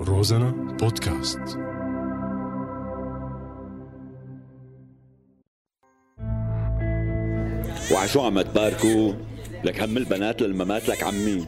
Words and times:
روزانا 0.00 0.50
بودكاست. 0.80 1.58
وعشو 7.92 8.20
عم 8.20 8.40
تباركوا 8.40 9.12
لك 9.64 9.82
هم 9.82 9.96
البنات 9.96 10.42
للممات 10.42 10.88
لك 10.88 11.02
عمي. 11.02 11.46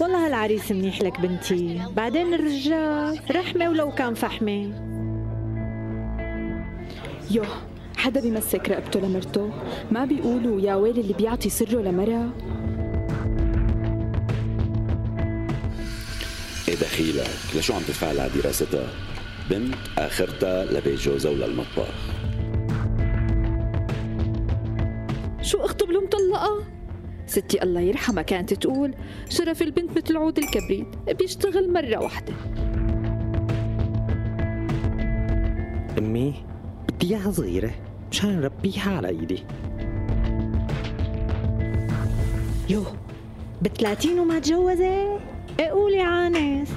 والله 0.00 0.26
هالعريس 0.26 0.72
منيح 0.72 1.02
لك 1.02 1.20
بنتي. 1.20 1.80
بعدين 1.96 2.34
الرجال 2.34 3.20
رحمة 3.30 3.68
ولو 3.68 3.90
كان 3.90 4.14
فحمة. 4.14 4.72
يوه 7.30 7.46
حدا 7.96 8.20
بيمسك 8.20 8.68
رقبته 8.68 9.00
لمرته؟ 9.00 9.50
ما 9.90 10.04
بيقولوا 10.04 10.60
يا 10.60 10.74
ويل 10.74 10.98
اللي 10.98 11.14
بيعطي 11.14 11.48
سره 11.48 11.80
لمرة 11.80 12.32
إيه 16.72 16.78
دخيلك 16.78 17.30
لشو 17.54 17.74
عم 17.74 17.82
تدفع 17.82 18.12
لها 18.12 18.28
دراستها 18.28 18.88
بنت 19.50 19.74
آخرتها 19.98 20.64
لبيت 20.64 20.98
جوزها 20.98 21.30
وللمطبخ 21.30 21.94
شو 25.42 25.58
اخته 25.58 25.86
بلو 25.86 26.00
مطلقة؟ 26.00 26.64
ستي 27.26 27.62
الله 27.62 27.80
يرحمها 27.80 28.22
كانت 28.22 28.54
تقول 28.54 28.94
شرف 29.28 29.62
البنت 29.62 29.98
مثل 29.98 30.16
عود 30.16 30.38
الكبريت 30.38 30.86
بيشتغل 31.18 31.72
مرة 31.72 31.96
واحدة 31.96 32.32
أمي 35.98 36.34
بدي 36.88 37.06
إياها 37.14 37.30
صغيرة 37.30 37.74
مشان 38.10 38.40
نربيها 38.40 38.96
على 38.96 39.08
إيدي 39.08 39.44
يو 42.68 42.84
بثلاثين 43.62 44.18
وما 44.18 44.38
تجوزت؟ 44.38 45.31
قولي 45.60 46.00
عانس 46.00 46.68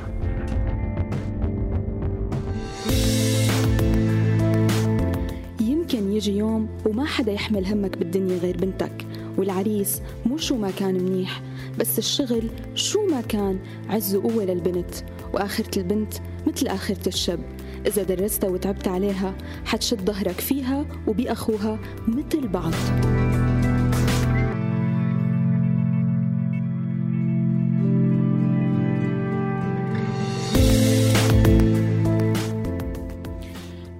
يمكن 5.61 6.11
يجي 6.11 6.37
يوم 6.37 6.67
وما 6.85 7.05
حدا 7.05 7.31
يحمل 7.31 7.65
همك 7.65 7.97
بالدنيا 7.97 8.37
غير 8.37 8.57
بنتك 8.57 9.05
والعريس 9.37 10.01
مو 10.25 10.37
شو 10.37 10.57
ما 10.57 10.71
كان 10.71 11.03
منيح 11.03 11.41
بس 11.79 11.99
الشغل 11.99 12.49
شو 12.75 13.07
ما 13.07 13.21
كان 13.21 13.59
عز 13.89 14.15
وقوة 14.15 14.45
للبنت 14.45 14.95
وآخرة 15.33 15.79
البنت 15.79 16.13
مثل 16.47 16.67
آخرة 16.67 17.07
الشب 17.07 17.39
إذا 17.87 18.03
درستها 18.03 18.49
وتعبت 18.49 18.87
عليها 18.87 19.35
حتشد 19.65 20.01
ظهرك 20.05 20.39
فيها 20.39 20.85
وبأخوها 21.07 21.79
مثل 22.07 22.47
بعض. 22.47 22.73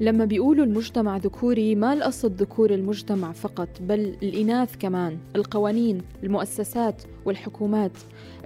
لما 0.06 0.25
بيقولوا 0.25 0.66
المجتمع 0.66 1.17
ذكوري 1.17 1.75
ما 1.75 1.94
القصد 1.94 2.42
ذكور 2.42 2.73
المجتمع 2.73 3.31
فقط 3.31 3.70
بل 3.81 4.16
الإناث 4.23 4.75
كمان 4.78 5.17
القوانين 5.36 6.02
المؤسسات 6.23 7.03
والحكومات. 7.25 7.92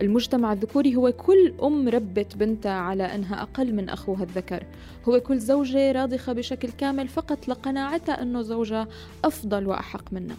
المجتمع 0.02 0.54
الذكوري 0.54 0.96
هو 0.96 1.12
كل 1.12 1.54
أم 1.64 1.90
ربت 1.90 2.38
بنتها 2.38 2.72
على 2.72 3.04
أنها 3.04 3.42
أقل 3.42 3.74
من 3.76 3.90
أخوها 3.90 4.24
الذكر. 4.24 4.64
هو 5.10 5.20
كل 5.20 5.40
زوجة 5.40 5.92
راضخة 5.92 6.34
بشكل 6.34 6.70
كامل 6.70 7.08
فقط 7.08 7.48
لقناعتها 7.48 8.22
أنه 8.22 8.42
زوجها 8.42 8.88
أفضل 9.26 9.68
وأحق 9.68 10.14
منها. 10.14 10.36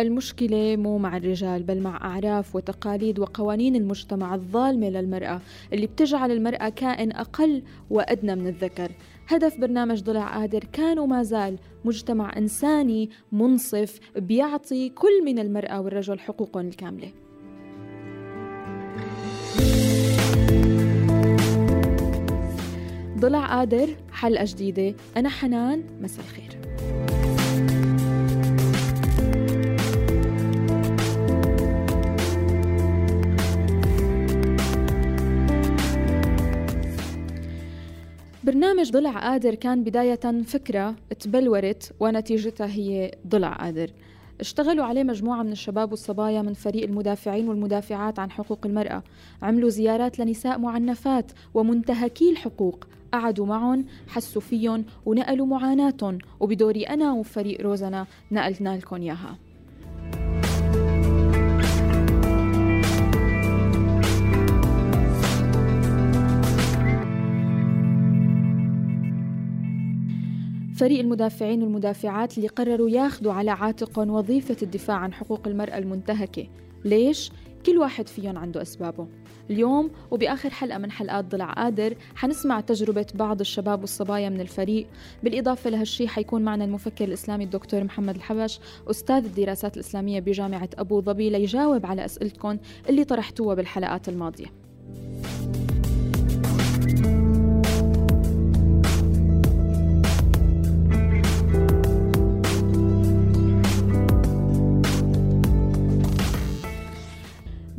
المشكلة 0.00 0.76
مو 0.76 0.98
مع 0.98 1.16
الرجال 1.16 1.62
بل 1.62 1.80
مع 1.80 1.96
أعراف 1.96 2.56
وتقاليد 2.56 3.18
وقوانين 3.18 3.76
المجتمع 3.76 4.34
الظالمة 4.34 4.88
للمرأة 4.88 5.40
اللي 5.72 5.86
بتجعل 5.86 6.30
المرأة 6.30 6.68
كائن 6.68 7.12
أقل 7.12 7.62
وأدنى 7.90 8.34
من 8.34 8.46
الذكر. 8.46 8.90
هدف 9.28 9.60
برنامج 9.60 10.02
ضلع 10.02 10.38
قادر 10.38 10.64
كان 10.72 10.98
وما 10.98 11.22
زال 11.22 11.58
مجتمع 11.84 12.36
إنساني 12.36 13.10
منصف 13.32 14.00
بيعطي 14.16 14.88
كل 14.88 15.24
من 15.24 15.38
المرأة 15.38 15.80
والرجل 15.80 16.18
حقوقهم 16.18 16.68
الكاملة. 16.68 17.12
ضلع 23.18 23.46
قادر 23.46 23.88
حلقة 24.12 24.44
جديدة 24.48 24.94
أنا 25.16 25.28
حنان 25.28 25.84
مساء 26.00 26.24
الخير. 26.24 26.60
برنامج 38.50 38.90
ضلع 38.90 39.10
قادر 39.10 39.54
كان 39.54 39.84
بداية 39.84 40.42
فكرة 40.46 40.96
تبلورت 41.20 41.92
ونتيجتها 42.00 42.66
هي 42.66 43.10
ضلع 43.26 43.52
قادر. 43.52 43.90
اشتغلوا 44.40 44.84
عليه 44.84 45.02
مجموعة 45.02 45.42
من 45.42 45.52
الشباب 45.52 45.90
والصبايا 45.90 46.42
من 46.42 46.54
فريق 46.54 46.84
المدافعين 46.84 47.48
والمدافعات 47.48 48.18
عن 48.18 48.30
حقوق 48.30 48.58
المرأة. 48.66 49.02
عملوا 49.42 49.68
زيارات 49.68 50.18
لنساء 50.18 50.58
معنفات 50.58 51.32
ومنتهكي 51.54 52.30
الحقوق 52.30 52.86
قعدوا 53.12 53.46
معهم 53.46 53.84
حسوا 54.08 54.42
فيهم 54.42 54.84
ونقلوا 55.06 55.46
معاناتهم. 55.46 56.18
وبدوري 56.40 56.82
أنا 56.82 57.12
وفريق 57.12 57.60
روزنا 57.60 58.06
نقلنا 58.32 58.76
لكم 58.76 58.96
إياها. 58.96 59.49
فريق 70.80 71.00
المدافعين 71.00 71.62
والمدافعات 71.62 72.36
اللي 72.38 72.48
قرروا 72.48 72.90
ياخذوا 72.90 73.32
على 73.32 73.50
عاتقهم 73.50 74.10
وظيفة 74.10 74.56
الدفاع 74.62 74.96
عن 74.96 75.12
حقوق 75.12 75.48
المرأة 75.48 75.78
المنتهكة. 75.78 76.46
ليش؟ 76.84 77.32
كل 77.66 77.78
واحد 77.78 78.08
فيهم 78.08 78.38
عنده 78.38 78.62
أسبابه. 78.62 79.06
اليوم 79.50 79.90
وبآخر 80.10 80.50
حلقة 80.50 80.78
من 80.78 80.90
حلقات 80.90 81.24
ضلع 81.24 81.52
قادر 81.52 81.94
حنسمع 82.14 82.60
تجربة 82.60 83.06
بعض 83.14 83.40
الشباب 83.40 83.80
والصبايا 83.80 84.28
من 84.28 84.40
الفريق. 84.40 84.86
بالإضافة 85.22 85.70
لهالشي 85.70 86.08
حيكون 86.08 86.42
معنا 86.42 86.64
المفكر 86.64 87.04
الإسلامي 87.04 87.44
الدكتور 87.44 87.84
محمد 87.84 88.14
الحبش 88.14 88.60
أستاذ 88.90 89.24
الدراسات 89.24 89.76
الإسلامية 89.76 90.20
بجامعة 90.20 90.70
أبو 90.78 91.00
ظبي 91.00 91.30
ليجاوب 91.30 91.86
على 91.86 92.04
أسئلتكم 92.04 92.58
اللي 92.88 93.04
طرحتوها 93.04 93.54
بالحلقات 93.54 94.08
الماضية. 94.08 94.46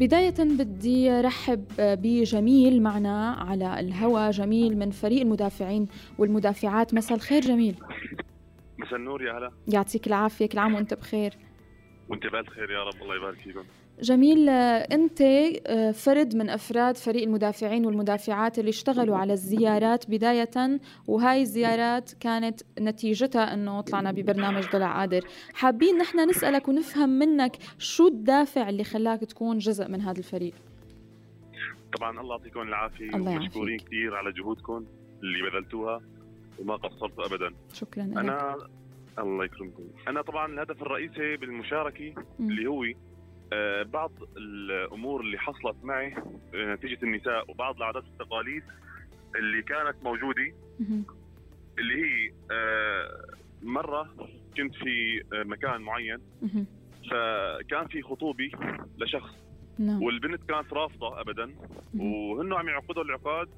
بداية 0.02 0.36
بدي 0.40 1.22
رحب 1.22 1.66
بجميل 1.80 2.84
معنا 2.84 3.32
على 3.32 3.80
الهوا. 3.80 4.32
جميل 4.32 4.78
من 4.78 4.92
فريق 4.92 5.22
المدافعين 5.22 5.88
والمدافعات. 6.18 6.94
مساء 6.94 7.18
الخير 7.18 7.42
جميل. 7.42 7.76
مساء 8.80 8.96
النور 8.96 9.24
يا 9.24 9.38
هلا. 9.38 9.52
يعطيك 9.68 10.08
العافية. 10.08 10.46
كل 10.46 10.58
عام 10.58 10.76
وأنت 10.76 10.94
بخير. 10.94 11.34
وأنت 12.10 12.24
بألف 12.28 12.50
خير 12.50 12.72
يا 12.72 12.84
رب. 12.84 13.02
الله 13.02 13.16
يبارك 13.16 13.38
فيكم. 13.38 13.64
جميل 14.02 14.50
أنت 14.50 15.24
فرد 15.94 16.36
من 16.36 16.50
أفراد 16.50 16.98
فريق 16.98 17.24
المدافعين 17.24 17.86
والمدافعات 17.86 18.60
اللي 18.60 18.70
اشتغلوا 18.70 19.18
على 19.18 19.34
الزيارات 19.34 20.10
بداية 20.10 20.80
وهاي 21.08 21.42
الزيارات 21.42 22.12
كانت 22.20 22.62
نتيجتها 22.80 23.54
إنه 23.54 23.82
طلعنا 23.82 24.12
ببرنامج 24.12 24.64
ضلع 24.72 25.00
قادر 25.00 25.22
حابين 25.54 25.98
نحن 25.98 26.30
نسألك 26.30 26.68
ونفهم 26.68 27.10
منك 27.10 27.58
شو 27.78 28.08
الدافع 28.08 28.70
اللي 28.70 28.84
خلاك 28.84 29.20
تكون 29.20 29.58
جزء 29.58 29.88
من 29.88 30.02
هذا 30.02 30.20
الفريق؟ 30.20 30.54
طبعا 31.98 32.22
الله 32.22 32.36
يعطيكم 32.36 32.62
العافية 32.62 33.10
الله 33.16 33.32
ومشكورين. 33.32 33.78
كثير 33.78 34.16
على 34.16 34.32
جهودكم 34.32 34.86
اللي 35.24 35.50
بذلتوها 35.50 36.02
وما 36.60 36.76
قصرتوا 36.76 37.26
ابدا. 37.26 37.56
شكرا 37.74 38.04
لك. 38.04 38.18
أنا 38.18 38.58
الله 39.20 39.46
يكرمكم. 39.46 39.84
أنا 40.08 40.22
طبعا 40.22 40.54
الهدف 40.54 40.82
الرئيسي 40.82 41.38
بالمشاركة. 41.38 42.14
اللي 42.40 42.68
هو 42.68 42.84
آه، 42.84 42.94
بعض 43.84 44.12
الأمور 44.38 45.22
اللي 45.22 45.38
حصلت 45.40 45.76
معي 45.84 46.16
آه، 46.56 46.74
نتيجة 46.74 46.98
النساء 47.04 47.52
وبعض 47.52 47.76
العادات 47.76 48.04
والتقاليد 48.04 48.64
اللي 49.36 49.62
كانت 49.62 49.96
موجودة. 50.04 50.54
اللي 51.80 51.96
هي 51.96 52.32
آه، 52.52 53.28
مرة 53.62 54.10
كنت 54.58 54.76
في 54.76 55.24
آه، 55.34 55.44
مكان 55.44 55.82
معين. 55.82 56.18
فكان 57.12 57.88
في 57.88 58.02
خطوبة 58.02 58.52
لشخص 58.98 59.32
نعم 59.80 60.04
والبنت 60.04 60.44
كانت 60.44 60.74
رافضة 60.74 61.22
ابدا. 61.22 61.56
وهنو 62.00 62.56
عم 62.56 62.68
يعقدوا 62.68 63.04
العقاد 63.04 63.50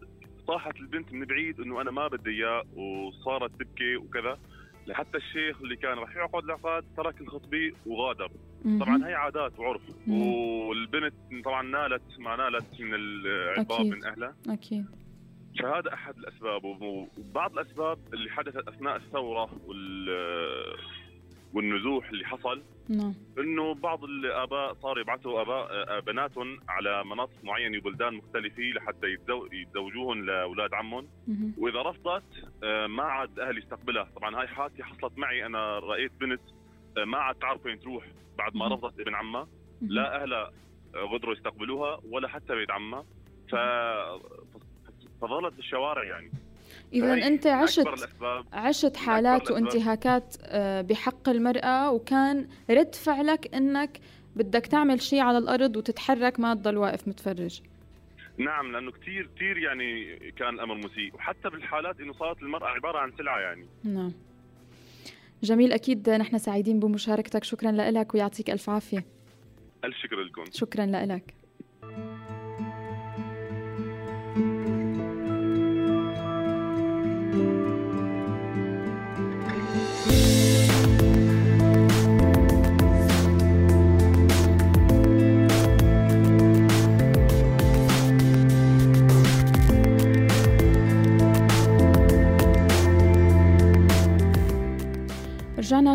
صاحت 0.47 0.75
البنت 0.75 1.13
من 1.13 1.25
بعيد 1.25 1.59
إنه 1.59 1.81
أنا 1.81 1.91
ما 1.91 2.07
بدي 2.07 2.29
إياه 2.29 2.63
وصارت 2.75 3.51
تبكي 3.51 3.95
وكذا 3.95 4.39
لحتى 4.87 5.17
الشيخ 5.17 5.61
اللي 5.61 5.75
كان 5.75 5.97
راح 5.97 6.15
يعقد 6.15 6.43
العقد 6.43 6.85
ترك 6.97 7.21
الخطبة 7.21 7.71
وغادر. 7.85 8.31
طبعا 8.79 9.07
هي 9.07 9.13
عادات 9.13 9.59
وعرف. 9.59 9.81
والبنت 10.07 11.13
طبعا 11.45 11.61
نالت 11.61 12.19
ما 12.19 12.35
نالت 12.35 12.81
من 12.81 12.93
العقاب. 12.95 13.85
من 13.85 14.05
أهلها. 14.05 14.35
أكيد. 14.49 14.85
فهذا 15.59 15.93
أحد 15.93 16.17
الأسباب 16.17 16.63
وبعض 16.63 17.53
الأسباب 17.59 17.97
اللي 18.13 18.29
حدثت 18.29 18.67
أثناء 18.67 18.95
الثورة 18.95 19.49
وال 19.67 20.09
والنزوح 21.53 22.09
اللي 22.09 22.25
حصل 22.25 22.61
نعم. 22.89 23.13
إنه 23.39 23.73
بعض 23.73 24.03
الآباء 24.03 24.73
صاروا 24.73 25.01
يبعثوا 25.01 25.41
اباء 25.41 25.99
بناتهم 25.99 26.59
على 26.69 27.03
مناطق 27.05 27.43
معينة 27.43 27.77
وبلدان 27.77 28.13
مختلفة 28.13 28.63
لحتى 28.63 29.07
يتزو- 29.15 29.53
يتزوجوهم 29.53 30.25
لأولاد 30.25 30.73
عمهم. 30.73 31.07
مهم. 31.27 31.53
وإذا 31.57 31.81
رفضت 31.81 32.23
آه، 32.63 32.87
ما 32.87 33.03
عاد 33.03 33.39
أهل 33.39 33.57
يستقبلها. 33.57 34.07
طبعا 34.15 34.39
هاي 34.39 34.47
حادثة 34.47 34.83
حصلت 34.83 35.17
معي. 35.17 35.45
أنا 35.45 35.79
رأيت 35.79 36.11
بنت 36.21 36.41
آه، 36.97 37.03
ما 37.05 37.17
عاد 37.17 37.35
تعرف 37.35 37.65
وين 37.65 37.79
تروح. 37.79 38.05
بعد 38.37 38.55
ما. 38.55 38.67
رفضت 38.67 38.99
ابن 38.99 39.15
عمها. 39.15 39.47
لا 39.81 40.21
اهلها 40.21 40.51
قدروا 41.13 41.33
يستقبلوها 41.33 41.99
ولا 42.11 42.27
حتى 42.27 42.55
بيت 42.55 42.71
عمها 42.71 43.05
ف 43.51 43.55
فظلت 45.21 45.53
بالشوارع 45.53 46.03
يعني. 46.03 46.31
أنت 47.27 47.47
من 47.47 47.53
عشت 47.53 47.87
عشت 48.53 48.97
حالات. 48.97 49.51
وانتهاكات 49.51 50.35
آه، 50.41 50.81
بحق 50.81 51.29
المرأة 51.29 51.91
وكان 51.91 52.47
رد 52.69 52.95
فعلك 52.95 53.55
إنك 53.55 53.99
بدك 54.35 54.65
تعمل 54.67 55.01
شيء 55.01 55.19
على 55.19 55.37
الأرض 55.37 55.75
وتتحرك 55.77 56.39
ما 56.39 56.53
تضل 56.53 56.77
واقف 56.77 57.07
متفرج. 57.07 57.61
نعم 58.37 58.71
لأنه 58.71 58.91
كثير 58.91 59.29
كثير 59.35 59.57
يعني 59.57 60.19
كان 60.31 60.53
الأمر 60.53 60.75
مسيء. 60.75 61.15
وحتى 61.15 61.49
بالحالات 61.49 61.99
إنه 61.99 62.13
صارت 62.13 62.41
المرأة 62.41 62.67
عبارة 62.67 62.97
عن 62.97 63.11
سلعة 63.17 63.39
يعني. 63.39 63.65
نعم. 63.83 64.11
جميل 65.43 65.73
أكيد 65.73 66.09
نحن 66.09 66.37
سعيدين 66.37 66.79
بمشاركتك. 66.79 67.43
شكرا 67.43 67.71
لك 67.71 68.13
ويعطيك 68.13 68.49
ألف 68.49 68.69
عافية. 68.69 69.05
ألف 69.85 69.97
شكر 69.97 70.15
لكم. 70.15 70.43
شكرا 70.51 70.85
لك 70.85 71.33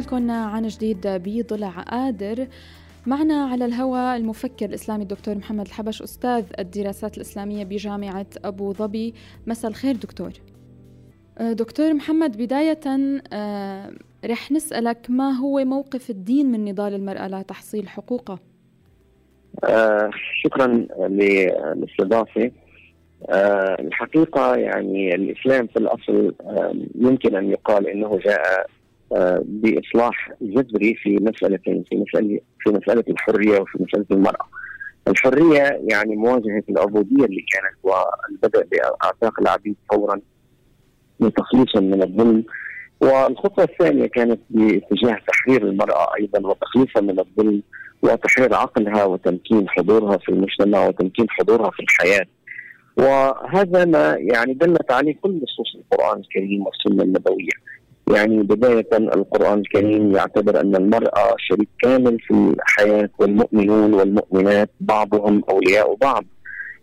لكم 0.08 0.30
عن 0.30 0.66
جديد 0.66 1.00
بضلع 1.06 1.68
قادر 1.70 2.46
معنا 3.06 3.44
على 3.44 3.64
الهواء 3.64 4.16
المفكر 4.16 4.66
الإسلامي 4.66 5.02
الدكتور 5.02 5.34
محمد 5.34 5.66
الحبش 5.66 6.02
أستاذ 6.02 6.44
الدراسات 6.58 7.16
الإسلامية 7.16 7.64
بجامعة 7.64 8.26
أبو 8.44 8.72
ظبي. 8.72 9.14
مساء 9.46 9.70
الخير 9.70 9.96
دكتور. 9.96 10.30
آه، 11.38 11.52
دكتور 11.52 11.94
محمد 11.94 12.36
بداية 12.36 12.80
آه، 13.32 13.90
رح 14.24 14.52
نسألك 14.52 15.06
ما 15.08 15.30
هو 15.30 15.64
موقف 15.64 16.10
الدين 16.10 16.46
من 16.52 16.64
نضال 16.64 16.94
المرأة 16.94 17.28
لتحصيل 17.28 17.88
حقوقها 17.88 18.38
آه 19.64 20.10
شكرا 20.44 20.66
للاستضافة. 21.08 22.50
آه 23.28 23.76
الحقيقة 23.80 24.56
يعني 24.56 25.14
الإسلام 25.14 25.66
في 25.66 25.76
الأصل 25.76 26.34
آه 26.40 26.74
يمكن 26.94 27.36
أن 27.36 27.50
يقال 27.50 27.86
إنه 27.86 28.18
جاء 28.24 28.66
بإصلاح 29.44 30.32
جذري 30.40 30.94
في 30.94 31.18
مسالتين 31.20 31.84
في 31.90 31.96
مساله 31.96 32.40
في 32.60 32.70
مسألة 32.70 33.04
الحرية 33.08 33.60
وفي 33.60 33.78
مسألة 33.82 34.06
المرأة. 34.10 34.48
الحرية 35.08 35.80
يعني 35.90 36.16
مواجهة 36.16 36.62
العبودية 36.68 37.24
اللي 37.24 37.44
كانت 37.52 37.76
والبدء 37.82 38.66
بإعتاق 38.66 39.40
العبيد 39.40 39.76
فورا 39.90 40.20
لتخليصهم 41.20 41.84
من 41.84 42.02
الظلم 42.02 42.44
والخطوة 43.00 43.64
الثانية 43.64 44.06
كانت 44.06 44.40
باتجاه 44.50 45.18
تحرير 45.28 45.62
المرأة 45.62 46.14
أيضا 46.20 46.48
وتخليصها 46.48 47.02
من 47.02 47.18
الظلم 47.18 47.62
وتحرير 48.02 48.54
عقلها 48.54 49.04
وتمكين 49.04 49.68
حضورها 49.68 50.16
في 50.18 50.28
المجتمع 50.28 50.86
وتمكين 50.86 51.26
حضورها 51.30 51.70
في 51.70 51.82
الحياة. 51.82 52.26
وهذا 52.96 53.84
ما 53.84 54.16
يعني 54.18 54.54
دلت 54.54 54.92
عليه 54.92 55.16
كل 55.22 55.40
نصوص 55.42 55.74
القرآن 55.74 56.20
الكريم 56.20 56.64
والسنة 56.66 57.04
النبوية. 57.04 57.77
يعني 58.14 58.42
بداية 58.42 58.88
القرآن 58.92 59.58
الكريم 59.58 60.16
يعتبر 60.16 60.60
أن 60.60 60.76
المرأة 60.76 61.34
شريك 61.38 61.68
كامل 61.82 62.18
في 62.20 62.34
الحياة 62.34 63.10
والمؤمنون 63.18 63.94
والمؤمنات 63.94 64.70
بعضهم 64.80 65.42
أولياء 65.50 65.94
بعض. 65.94 66.24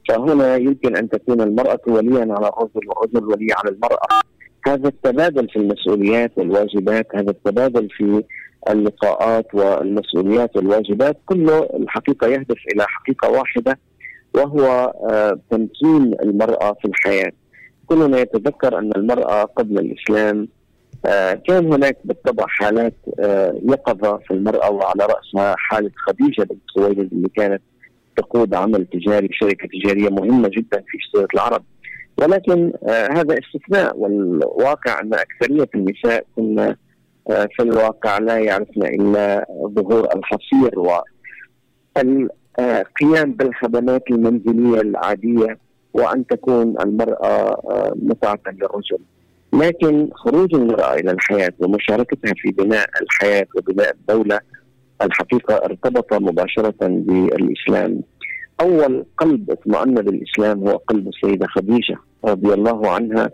فهنا 0.09 0.55
يمكن 0.55 0.95
أن 0.95 1.09
تكون 1.09 1.41
المرأة 1.41 1.79
وليا 1.87 2.21
على 2.21 2.47
الرجل 2.47 2.87
والرجل 2.87 3.25
ولي 3.25 3.47
على 3.53 3.75
المرأة. 3.75 4.07
هذا 4.67 4.87
التبادل 4.87 5.49
في 5.49 5.55
المسؤوليات 5.55 6.31
والواجبات، 6.37 7.07
هذا 7.15 7.31
التبادل 7.31 7.89
في 7.89 8.23
اللقاءات 8.69 9.55
والمسؤوليات 9.55 10.55
والواجبات 10.55 11.17
كله 11.25 11.69
الحقيقة 11.73 12.27
يهدف 12.27 12.57
إلى 12.73 12.85
حقيقة 12.87 13.29
واحدة 13.29 13.79
وهو 14.35 14.93
تمكين 15.51 16.13
المرأة 16.23 16.73
في 16.81 16.85
الحياة. 16.85 17.31
كلنا 17.85 18.19
يتذكر 18.19 18.79
أن 18.79 18.91
المرأة 18.95 19.43
قبل 19.43 19.79
الإسلام 19.79 20.47
كان 21.47 21.73
هناك 21.73 21.97
بالطبع 22.03 22.45
حالات 22.47 22.93
يقظة 23.63 24.17
في 24.17 24.31
المرأة 24.31 24.71
وعلى 24.71 25.05
رأسها 25.05 25.55
حالة 25.57 25.91
خديجة 26.07 26.43
بنت 26.43 26.61
خويلد 26.75 27.13
اللي 27.13 27.29
كانت 27.35 27.61
تقود 28.17 28.53
عمل 28.53 28.85
تجاري 28.85 29.27
بشركه 29.27 29.67
تجارية 29.67 30.09
مهمة 30.09 30.47
جدا 30.47 30.83
في 30.87 30.97
جزيره 30.97 31.27
العرب. 31.33 31.63
ولكن 32.17 32.73
هذا 32.89 33.35
استثناء 33.39 33.97
والواقع 33.97 34.99
أن 35.01 35.13
أكثرية 35.13 35.69
النساء 35.75 36.25
كنا 36.35 36.75
في 37.27 37.63
الواقع 37.63 38.17
لا 38.17 38.37
يعرفن 38.37 38.83
إلا 38.83 39.45
ظهور 39.65 40.07
الحصير 40.15 40.79
والقيام 41.99 43.31
بالخدمات 43.31 44.03
المنزلية 44.11 44.81
العادية 44.81 45.57
وأن 45.93 46.27
تكون 46.27 46.75
المرأة 46.81 47.61
متعة 47.95 48.39
للرجل. 48.47 48.99
لكن 49.55 50.09
خروج 50.13 50.55
المرأة 50.55 50.93
إلى 50.93 51.11
الحياة 51.11 51.53
ومشاركتها 51.59 52.33
في 52.37 52.51
بناء 52.51 52.89
الحياة 53.01 53.47
وبناء 53.55 53.91
الدولة 53.91 54.39
الحقيقة 55.01 55.55
ارتبط 55.55 56.13
مباشرة 56.13 56.75
بالإسلام. 56.81 58.01
أول 58.61 59.05
قلب 59.17 59.51
اطمأن 59.51 59.93
بالاسلام 59.93 60.67
هو 60.67 60.75
قلب 60.75 61.07
السيدة 61.07 61.47
خديجة 61.47 61.95
رضي 62.25 62.53
الله 62.53 62.89
عنها 62.91 63.29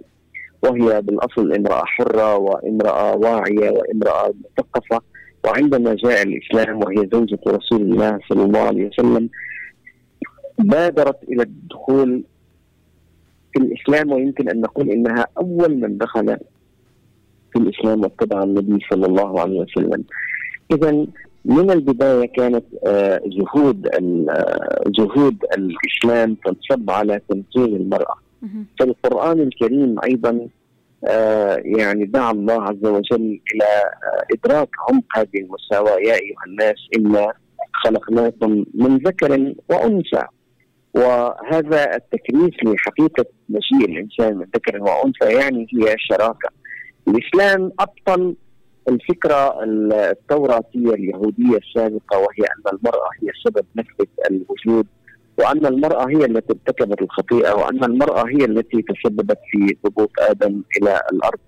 وهي 0.64 1.02
بالأصل 1.02 1.54
امرأة 1.54 1.84
حرة 1.86 2.38
وامرأة 2.38 3.16
واعية 3.16 3.70
وامرأة 3.70 4.34
مثقفة 4.58 5.02
وعندما 5.46 5.94
جاء 5.94 6.22
الإسلام 6.22 6.78
وهي 6.84 7.10
زوجة 7.14 7.40
رسول 7.48 7.82
الله 7.82 8.20
صلى 8.30 8.44
الله 8.44 8.60
عليه 8.60 8.88
وسلم 8.88 9.30
بادرت 10.60 11.24
إلى 11.24 11.44
الدخول 11.44 12.24
في 13.54 13.60
الإسلام 13.60 14.12
ويمكن 14.12 14.50
أن 14.50 14.62
نقول 14.62 14.90
إنها 14.90 15.26
أول 15.38 15.76
من 15.80 15.98
دخل 15.98 16.38
في 17.54 17.60
الإسلام 17.60 18.02
واتبع 18.02 18.44
النبي 18.44 18.86
صلى 18.92 19.06
الله 19.06 19.40
عليه 19.40 19.60
وسلم. 19.60 20.04
اذا 20.72 20.92
من 21.46 21.72
البداية 21.72 22.26
كانت 22.28 22.66
جهود 23.26 23.88
جهود 24.88 25.38
الإسلام 25.58 26.36
تنصب 26.46 26.90
على 26.92 27.22
تمكين 27.30 27.76
المرأة. 27.76 28.16
في 28.78 28.84
القرآن 28.84 29.40
الكريم 29.40 29.96
أيضا 30.04 30.48
آه 31.08 31.56
يعني 31.66 32.06
دعا 32.06 32.32
الله 32.32 32.62
عز 32.64 32.86
وجل 32.86 33.40
إلى 33.54 33.64
آه 33.64 34.26
إدراك 34.34 34.70
عمق 34.90 35.04
هذه 35.16 35.28
المساواة 35.36 36.00
يا 36.00 36.14
أيها 36.14 36.44
الناس 36.48 36.76
إنا 36.98 37.34
خلقناكم 37.74 38.66
من 38.74 38.98
ذكر 38.98 39.54
وأنثى 39.70 40.24
وهذا 40.94 41.96
التكريس 41.96 42.54
لحقيقة 42.64 43.26
مجيء 43.50 43.90
الإنسان 43.90 44.38
من 44.38 44.46
ذكر 44.56 44.84
وأنثى 44.84 45.40
يعني 45.40 45.68
هي 45.74 45.96
شراكة 45.98 46.50
الإسلام 47.08 47.72
أبطل 47.80 48.36
الفكرة 48.90 49.64
التوراتية 49.64 50.90
اليهودية 50.94 51.58
السابقة 51.58 52.18
وهي 52.18 52.44
أن 52.44 52.74
المرأة 52.78 53.10
هي 53.22 53.30
سبب 53.46 53.66
نكبة 53.76 54.08
الوجود 54.32 54.88
وأن 55.38 55.66
المرأة 55.66 56.10
هي 56.10 56.26
التي 56.26 56.54
ارتكبت 56.54 57.02
الخطيئة 57.02 57.54
وأن 57.54 57.84
المرأة 57.84 58.24
هي 58.28 58.46
التي 58.46 58.82
تسببت 58.82 59.38
في 59.52 59.78
هبوط 59.86 60.12
آدم 60.20 60.62
إلى 60.78 61.02
الأرض. 61.14 61.40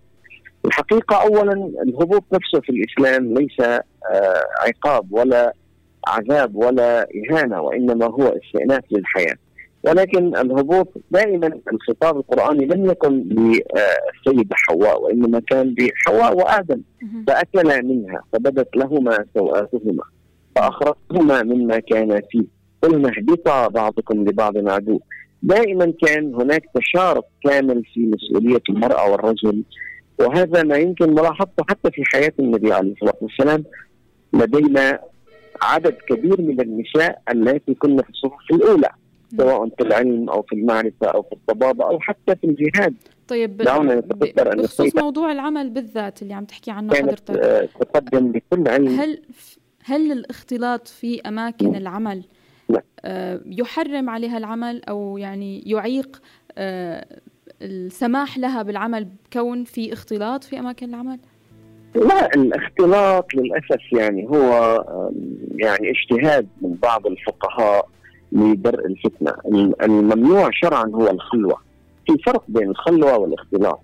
الحقيقة 0.65 1.15
اولا 1.21 1.53
الهبوط 1.87 2.23
نفسه 2.33 2.61
في 2.61 2.69
الإسلام 2.69 3.33
ليس 3.33 3.79
عقاب 4.61 5.13
ولا 5.13 5.53
عذاب 6.07 6.55
ولا 6.55 7.07
إهانة 7.15 7.61
وإنما 7.61 8.05
هو 8.05 8.23
استئناف 8.45 8.83
للحياة. 8.91 9.35
ولكن 9.83 10.37
الهبوط 10.37 10.93
دائما 11.11 11.59
الخطاب 11.73 12.17
القرآني 12.17 12.65
لم 12.65 12.85
يكن 12.85 13.11
للسيدة 13.11 14.55
حواء 14.55 15.01
وإنما 15.01 15.41
كان 15.49 15.75
بحواء 15.75 16.37
وآدم. 16.37 16.81
فأكلا 17.27 17.81
منها 17.81 18.23
فبدت 18.33 18.75
لهما 18.75 19.25
سوآتهما 19.33 20.03
فأخرجهما 20.55 21.43
مما 21.43 21.79
كان 21.79 22.21
فيه 22.31 22.43
قلنا 22.81 23.09
اهبطا 23.17 23.67
بعضكم 23.67 24.25
لبعض 24.29 24.69
عدو 24.69 24.99
دائما 25.43 25.93
كان 26.01 26.35
هناك 26.35 26.63
تشارك 26.75 27.23
كامل 27.43 27.83
في 27.93 27.99
مسؤولية 28.05 28.61
المرأة 28.69 29.11
والرجل 29.11 29.63
وهذا 30.19 30.63
ما 30.63 30.75
يمكن 30.77 31.09
ملاحظته 31.09 31.63
حتى 31.69 31.91
في 31.91 32.03
حياة 32.05 32.33
النبي 32.39 32.73
عليه 32.73 32.93
الصلاة 32.93 33.17
والسلام 33.21 33.63
لدينا 34.33 34.99
عدد 35.61 35.93
كبير 35.93 36.41
من 36.41 36.61
النساء 36.61 37.21
التي 37.31 37.73
كن 37.73 38.01
في 38.01 38.09
الصفوف 38.09 38.51
الأولى 38.51 38.89
سواء 39.37 39.69
في 39.69 39.83
العلم 39.83 40.29
أو 40.29 40.41
في 40.41 40.55
المعرفة 40.55 41.07
أو 41.07 41.21
في 41.21 41.31
الطبابة 41.31 41.85
أو 41.85 41.99
حتى 41.99 42.35
في 42.35 42.43
الجهاد 42.43 42.95
طيب 43.27 43.57
دعونا 43.57 43.95
نتذكر 43.95 44.53
أن 44.53 44.57
بخصوص 44.57 44.95
موضوع 44.95 45.31
العمل 45.31 45.69
بالذات 45.69 46.21
اللي 46.21 46.33
عم 46.33 46.45
تحكي 46.45 46.71
عنه 46.71 46.93
حضرتك 46.93 47.35
آه، 47.37 47.69
تقدم 47.79 48.31
بكل 48.31 48.67
علم 48.67 48.87
هل 48.87 49.21
هل 49.83 50.11
الاختلاط 50.11 50.87
في 50.87 51.21
أماكن 51.21 51.75
العمل 51.75 52.23
لا. 52.69 52.83
آه، 53.05 53.41
يحرم 53.45 54.09
عليها 54.09 54.37
العمل 54.37 54.83
أو 54.83 55.17
يعني 55.17 55.61
يعيق 55.65 56.21
آه، 56.57 57.05
السماح 57.61 58.37
لها 58.37 58.61
بالعمل 58.61 59.05
بكون 59.05 59.63
في 59.63 59.93
اختلاط 59.93 60.43
في 60.43 60.59
أماكن 60.59 60.89
العمل؟ 60.89 61.19
لا 61.95 62.35
الاختلاط 62.35 63.33
للأسف 63.35 63.93
يعني 63.93 64.27
هو 64.29 64.49
يعني 65.55 65.91
اجتهاد 65.91 66.47
من 66.61 66.75
بعض 66.81 67.07
الفقهاء 67.07 67.87
لدرء 68.31 68.85
الفتنة، 68.85 69.33
الممنوع 69.81 70.49
شرعا 70.51 70.85
هو 70.85 71.09
الخلوة. 71.09 71.57
في 72.07 72.17
فرق 72.25 72.43
بين 72.47 72.69
الخلوة 72.69 73.17
والاختلاط. 73.17 73.79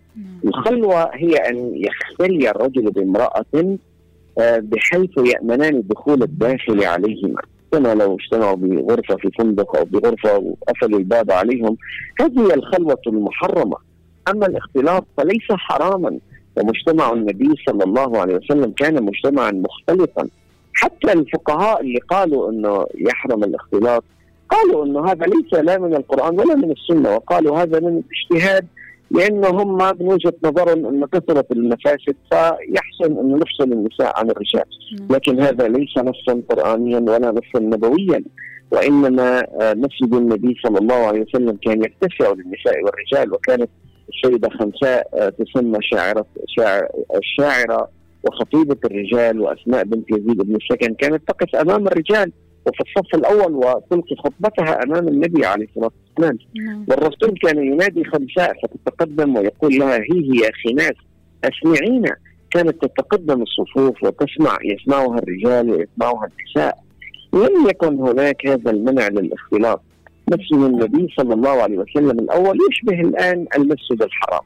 الخلوة 0.46 1.10
هي 1.14 1.36
أن 1.36 1.72
يختلي 1.76 2.50
الرجل 2.52 2.92
بامرأة 2.92 3.78
آه، 4.40 4.60
بحيث 4.60 5.10
يأمنان 5.18 5.76
الدخول 5.76 6.24
الداخلي 6.24 6.86
عليهما. 6.86 7.42
كما 7.72 7.96
لو 7.96 8.16
اجتمعوا 8.16 8.56
بغرفة 8.56 9.16
في 9.16 9.30
فندق 9.38 9.76
أو 9.76 9.86
بغرفة 9.86 10.38
وقفلوا 10.38 11.00
الباب 11.00 11.32
عليهم 11.32 11.78
هذه 12.20 12.40
هي 12.40 12.54
الخلوة 12.54 12.98
المحرمة. 13.08 13.76
أما 14.32 14.46
الاختلاط 14.46 15.06
فليس 15.18 15.52
حراما 15.52 16.20
ومجتمع 16.58 17.14
النبي 17.14 17.56
صلى 17.68 17.84
الله 17.84 18.18
عليه 18.18 18.36
وسلم 18.36 18.72
كان 18.72 19.04
مجتمعا 19.04 19.52
مختلطا 19.52 20.28
حتى 20.74 21.12
الفقهاء 21.14 21.82
اللي 21.82 22.00
قالوا 22.00 22.52
إنه 22.52 22.86
يحرم 22.96 23.44
الاختلاط 23.44 24.04
قالوا 24.50 24.86
إنه 24.86 25.06
هذا 25.06 25.26
ليس 25.26 25.54
لا 25.54 25.78
من 25.78 25.96
القرآن 25.96 26.40
ولا 26.40 26.56
من 26.56 26.72
السنة 26.72 27.16
وقالوا 27.16 27.62
هذا 27.62 27.80
من 27.80 28.02
اجتهاد 28.12 28.68
لأنه 29.12 29.48
هم 29.48 29.78
من 29.78 30.08
وجهة 30.08 30.34
نظرهم 30.44 30.86
إنه 30.86 31.08
كثرت 31.08 31.52
المفاسد 31.52 32.16
فيحسن 32.32 33.20
إنه 33.20 33.38
نفصل 33.38 33.74
النساء 33.74 34.20
عن 34.20 34.30
الرجال 34.30 34.64
نعم. 35.00 35.08
لكن 35.10 35.42
هذا 35.42 35.68
ليس 35.68 35.98
نصا 35.98 36.42
قرانيا 36.50 37.00
ولا 37.00 37.32
نصا 37.32 37.60
نبويا 37.60 38.24
وإنما 38.72 39.40
آه، 39.62 39.74
مسجد 39.74 40.14
النبي 40.14 40.56
صلى 40.64 40.78
الله 40.80 40.96
عليه 40.96 41.22
وسلم 41.22 41.58
كان 41.66 41.84
يتسع 41.84 42.32
للنساء 42.32 42.84
والرجال 42.84 43.34
وكانت 43.34 43.70
السيده 44.10 44.50
خنساء 44.50 45.08
آه، 45.14 45.30
تسمى 45.30 45.78
شاعره 45.82 46.26
شاعر 46.48 46.88
الشاعرة 47.16 47.90
وخطيبة 48.24 48.78
الرجال 48.86 49.42
وأسماء 49.42 49.84
بنت 49.84 50.12
يزيد 50.12 50.38
بن 50.42 50.56
السكن 50.56 50.94
كانت 50.94 51.28
تقف 51.28 51.56
أمام 51.56 51.88
الرجال 51.88 52.32
وفي 52.66 52.80
الصف 52.82 53.16
الأول 53.16 53.54
وتلقي 53.54 54.16
خطبتها 54.16 54.84
أمام 54.84 55.08
النبي 55.08 55.46
عليه 55.46 55.66
الصلاة 55.66 55.92
والسلام. 56.18 56.38
نعم. 56.56 56.86
والرسول 56.90 57.38
كان 57.42 57.58
ينادي 57.58 58.04
خنساء 58.04 58.54
فتتقدم 58.64 59.36
ويقول 59.36 59.78
لها 59.80 59.98
هي 59.98 60.32
هي 60.32 60.52
خناس 60.66 60.96
أسمعينا. 61.44 62.16
كانت 62.52 62.86
تتقدم 62.86 63.42
الصفوف 63.42 64.04
وتسمع 64.04 64.58
يسمعها 64.64 65.18
الرجال 65.18 65.70
ويسمعها 65.70 66.28
النساء. 66.28 66.78
لم 67.34 67.70
يكن 67.70 68.00
هناك 68.00 68.48
هذا 68.48 68.72
المنع 68.72 69.08
للاختلاط. 69.08 69.82
مسجد 70.32 70.54
النبي 70.54 71.08
صلى 71.18 71.34
الله 71.34 71.50
عليه 71.62 71.78
وسلم 71.78 72.12
الأول 72.20 72.58
يشبه 72.72 73.02
الآن 73.02 73.46
المسجد 73.56 74.02
الحرام. 74.04 74.42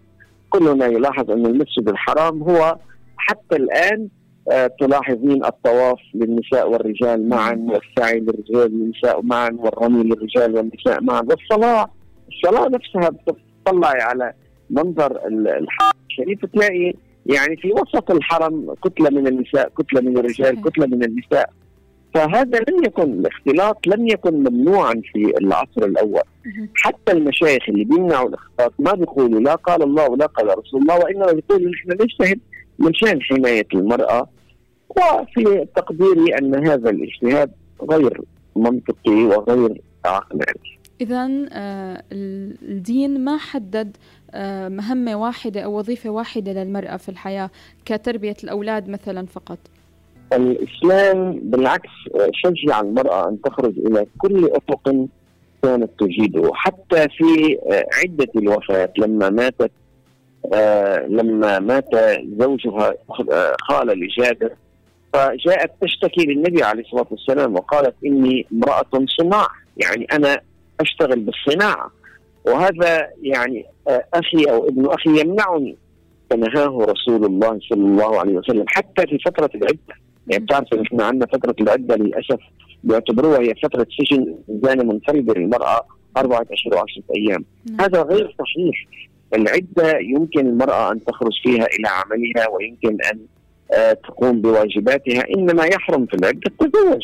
كلنا 0.50 0.86
يلاحظ 0.86 1.32
أن 1.32 1.46
المسجد 1.46 1.90
الحرام 1.90 2.44
هو 2.44 2.78
حتى 3.18 3.56
الآن 3.56 4.08
آه، 4.52 4.72
تلاحظين 4.80 5.46
الطواف 5.46 6.00
للنساء 6.14 6.70
والرجال 6.72 7.30
معا 7.30 7.68
والسعي 7.70 8.20
للرجال 8.20 8.74
والنساء 8.74 9.22
معا 9.22 9.50
والرمي 9.60 10.04
للرجال 10.04 10.56
والنساء 10.56 11.04
معا. 11.04 11.22
والصلاة 11.22 11.90
الصلاة 12.32 12.70
نفسها 12.70 13.10
بتطلعي 13.10 14.02
على 14.02 14.34
منظر 14.70 15.12
ال- 15.28 15.48
الحرم 15.48 15.92
الشريف. 16.10 16.46
تلاقي 16.46 16.94
يعني 17.26 17.56
في 17.58 17.72
وسط 17.72 18.12
الحرم 18.12 18.74
كتلة 18.84 19.10
من 19.10 19.28
النساء 19.28 19.70
كتلة 19.78 20.02
من 20.02 20.18
الرجال. 20.18 20.62
كتلة 20.62 20.86
من 20.88 21.04
النساء. 21.04 21.50
فهذا 22.14 22.60
لم 22.70 22.84
يكن 22.84 23.04
الاختلاط 23.04 23.88
لم 23.88 24.08
يكن 24.08 24.34
ممنوعا 24.34 24.94
في 25.14 25.34
العصر 25.42 25.86
الأول. 25.86 26.22
حتى 26.76 27.12
المشايخ 27.12 27.64
اللي 27.70 27.84
بيمنعوا 27.84 28.30
الاختلاط 28.30 28.74
ما 28.80 28.92
بيقولوا 28.94 29.40
لا 29.40 29.56
قال 29.56 29.84
الله 29.84 30.10
ولا 30.10 30.26
قال 30.26 30.58
رسول 30.60 30.82
الله 30.82 30.98
وإنما 31.00 31.32
بيقولوا 31.32 31.72
نحن 31.72 31.92
نجتهد 32.04 32.40
من 32.80 32.94
شان 32.94 33.22
حماية 33.22 33.68
المرأة 33.74 34.30
وفي 34.90 35.66
تقديري 35.76 36.38
أن 36.38 36.68
هذا 36.68 36.90
الاجتهاد 36.90 37.52
غير 37.92 38.22
منطقي 38.56 39.24
وغير 39.24 39.82
عقلاني. 40.06 40.80
اذا 41.02 41.26
آه، 41.52 42.04
ال- 42.12 42.56
الدين 42.62 43.24
ما 43.24 43.38
حدد 43.38 43.98
آه، 44.32 44.70
مهمة 44.70 45.16
واحدة 45.16 45.62
أو 45.62 45.78
وظيفة 45.78 46.10
واحدة 46.10 46.54
للمرأة 46.54 46.98
في 46.98 47.10
الحياة 47.10 47.50
كتربية 47.86 48.36
الأولاد 48.44 48.90
مثلا 48.90 49.26
فقط. 49.26 49.58
الإسلام 50.34 51.40
بالعكس 51.44 51.90
شجع 52.34 52.80
المرأة 52.80 53.30
أن 53.30 53.42
تخرج 53.42 53.78
إلى 53.78 54.06
كل 54.18 54.50
أفق 54.54 54.96
كانت 55.64 55.90
تجيده 56.00 56.52
حتى 56.54 57.08
في 57.10 57.58
عدة 58.04 58.32
الوفاه 58.36 58.90
لما 58.98 59.30
ماتت 59.30 59.72
آه، 60.54 61.08
لما 61.08 61.60
مات 61.60 61.90
زوجها 62.40 62.94
آه، 63.32 63.56
خال 63.62 63.88
لجابر 63.88 64.52
فجاءت 65.14 65.72
تشتكي 65.82 66.26
للنبي 66.26 66.64
عليه 66.64 66.84
الصلاة 66.84 67.08
والسلام 67.12 67.56
وقالت 67.56 67.96
إني 68.06 68.46
امرأة 68.54 69.06
صناع 69.20 69.48
يعني 69.78 70.08
أنا 70.12 70.42
أشتغل 70.80 71.20
بالصناعة. 71.20 71.92
وهذا 72.46 73.10
يعني 73.22 73.66
آه، 73.88 74.06
أخي 74.14 74.44
أو 74.44 74.68
ابن 74.68 74.86
أخي 74.86 75.22
يمنعني 75.22 75.78
فنهاه 76.30 76.78
رسول 76.80 77.26
الله 77.26 77.60
صلى 77.70 77.82
الله 77.82 78.20
عليه 78.20 78.34
وسلم 78.34 78.66
حتى 78.68 79.08
في 79.08 79.18
فترة 79.26 79.50
العدة. 79.56 79.96
يعني 80.28 80.44
بتعرف 80.44 80.74
إن 80.74 80.80
إحنا 80.80 81.04
عندنا 81.06 81.26
فترة 81.26 81.56
العدة 81.62 81.96
للأسف 81.96 82.40
بيعتبروها 82.84 83.40
هي 83.40 83.54
فترة 83.64 83.88
سجن 84.00 84.36
زانه 84.64 84.84
منفردة 84.84 85.34
للمرأة 85.34 85.86
أربعة 86.18 86.46
اشهر 86.52 86.76
وعشرة 86.76 87.04
أيام. 87.16 87.46
نعم. 87.70 87.82
هذا 87.82 88.02
غير 88.02 88.36
صحيح. 88.40 88.88
العدة 89.36 90.00
يمكن 90.00 90.48
المرأة 90.48 90.92
أن 90.92 91.06
تخرج 91.06 91.32
فيها 91.44 91.66
إلى 91.66 91.88
عملها 91.88 92.50
ويمكن 92.50 92.98
أن 93.12 93.20
آه، 93.74 93.94
تقوم 93.94 94.42
بواجباتها 94.42 95.24
إنما 95.38 95.66
يحرم 95.66 96.06
في 96.06 96.14
العدة 96.14 96.42
التزوج. 96.48 97.02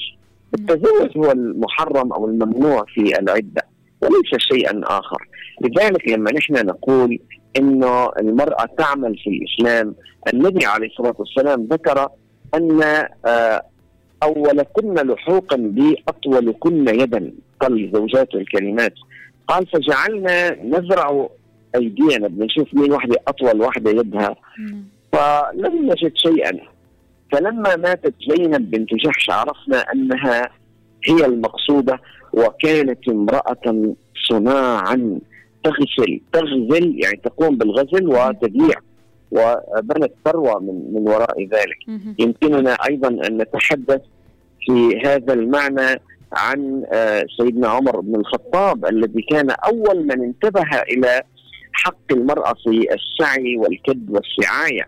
التزوج 0.53 1.17
هو 1.17 1.31
المحرم 1.31 2.13
أو 2.13 2.25
الممنوع 2.25 2.85
في 2.87 3.19
العدة 3.19 3.61
وليس 4.01 4.41
شيئا 4.51 4.81
آخر. 4.83 5.27
لذلك 5.61 6.07
لما 6.07 6.31
نحن 6.31 6.53
نقول 6.65 7.19
إنه 7.57 8.09
المرأة 8.19 8.65
تعمل 8.77 9.17
في 9.17 9.29
الإسلام 9.29 9.95
النبي 10.33 10.65
عليه 10.65 10.87
الصلاة 10.87 11.15
والسلام 11.19 11.67
ذكر 11.71 12.07
أن 12.55 12.81
آه، 13.25 13.61
اولكن 14.23 14.93
لحوقا 14.93 15.55
بي 15.57 16.03
اطولكن 16.07 16.87
يدا 16.87 17.31
قال 17.59 17.91
زوجاته 17.93 18.37
الكلمات. 18.37 18.93
قال 19.47 19.67
فجعلنا 19.67 20.63
نزرع 20.63 21.29
أيدينا 21.75 22.27
بنشوف 22.27 22.73
مين 22.73 22.91
واحدة 22.91 23.15
أطول 23.27 23.61
واحدة 23.61 23.91
يدها. 23.91 24.35
فلم 25.11 25.85
نجد 25.91 26.11
شيئا. 26.15 26.59
فلما 27.31 27.75
ماتت 27.75 28.13
زينب 28.29 28.71
بنت 28.71 28.93
جحش 28.93 29.29
عرفنا 29.29 29.77
أنها 29.93 30.49
هي 31.05 31.25
المقصودة 31.25 31.99
وكانت 32.33 33.09
امرأة 33.09 33.93
صناعا 34.29 35.19
تغسل 35.63 36.21
تغزل 36.33 36.99
يعني 37.03 37.19
تقوم 37.23 37.57
بالغزل 37.57 38.07
وتبيع. 38.07 38.75
وبنت 39.31 40.11
ثروة 40.25 40.59
من 40.59 40.93
من 40.93 41.07
وراء 41.09 41.43
ذلك. 41.43 41.77
يمكننا 42.19 42.77
أيضا 42.89 43.07
أن 43.07 43.37
نتحدث 43.37 44.01
في 44.65 45.01
هذا 45.05 45.33
المعنى 45.33 46.01
عن 46.33 46.83
آه، 46.93 47.25
سيدنا 47.37 47.67
عمر 47.67 47.99
بن 47.99 48.15
الخطاب 48.15 48.85
الذي 48.85 49.21
كان 49.21 49.49
أول 49.49 50.03
من 50.05 50.23
انتبه 50.23 50.81
إلى 50.81 51.21
حق 51.73 52.11
المرأة 52.11 52.53
في 52.53 52.87
السعي 52.93 53.57
والكد 53.57 54.09
والسعاية 54.09 54.87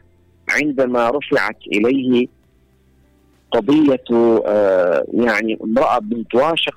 عندما 0.50 1.10
رفعت 1.10 1.58
إليه 1.68 2.28
قضية 3.52 4.04
آه، 4.46 5.06
يعني 5.14 5.60
امرأة 5.64 6.00
بنت 6.00 6.36
واشق 6.36 6.76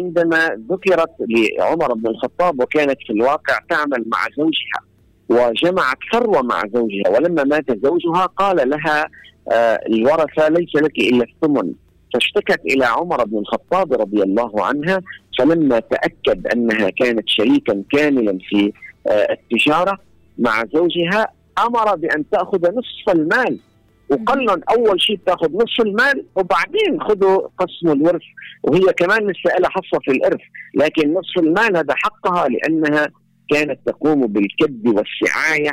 عندما 0.00 0.64
ذكرت 0.70 1.10
لعمر 1.20 1.94
بن 1.94 2.06
الخطاب 2.08 2.60
وكانت 2.60 2.98
في 3.06 3.12
الواقع 3.12 3.58
تعمل 3.70 4.04
مع 4.06 4.18
زوجها 4.36 4.95
وجمعت 5.28 5.96
ثروة 6.12 6.42
مع 6.42 6.62
زوجها. 6.74 7.08
ولما 7.08 7.44
مات 7.44 7.64
زوجها 7.84 8.26
قال 8.26 8.70
لها 8.70 9.08
آه، 9.52 9.80
الورثة 9.88 10.48
ليس 10.48 10.74
لك 10.76 10.98
إلا 10.98 11.24
الثمن. 11.24 11.72
فاشتكت 12.14 12.60
إلى 12.64 12.84
عمر 12.84 13.24
بن 13.24 13.38
الخطاب 13.38 13.92
رضي 13.92 14.22
الله 14.22 14.64
عنها 14.64 15.02
فلما 15.38 15.80
تأكد 15.80 16.46
أنها 16.46 16.90
كانت 16.90 17.28
شريكا 17.28 17.82
كاملا 17.92 18.38
في 18.48 18.72
آه، 19.06 19.32
التجارة 19.32 19.98
مع 20.38 20.64
زوجها 20.74 21.28
أمر 21.58 21.94
بأن 21.96 22.24
تأخذ 22.30 22.58
نصف 22.58 23.08
المال. 23.08 23.58
وقال 24.10 24.68
أول 24.70 25.00
شيء 25.00 25.18
تأخذ 25.26 25.48
نصف 25.52 25.80
المال 25.80 26.24
وبعدين 26.36 27.00
خذوا 27.00 27.48
قسم 27.58 27.92
الورث. 27.92 28.22
وهي 28.62 28.92
كمان 28.96 29.18
لسه 29.18 29.58
لها 29.58 29.70
حصة 29.70 29.98
في 30.04 30.10
الإرث 30.10 30.40
لكن 30.74 31.14
نصف 31.14 31.38
المال 31.38 31.76
هذا 31.76 31.94
حقها 31.96 32.48
لأنها 32.48 33.08
كانت 33.50 33.78
تقوم 33.86 34.26
بالكد 34.26 34.86
والسعاية 34.88 35.70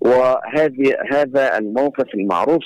وهذه 0.00 0.96
هذا 1.12 1.58
الموقف 1.58 2.14
المعروف 2.14 2.62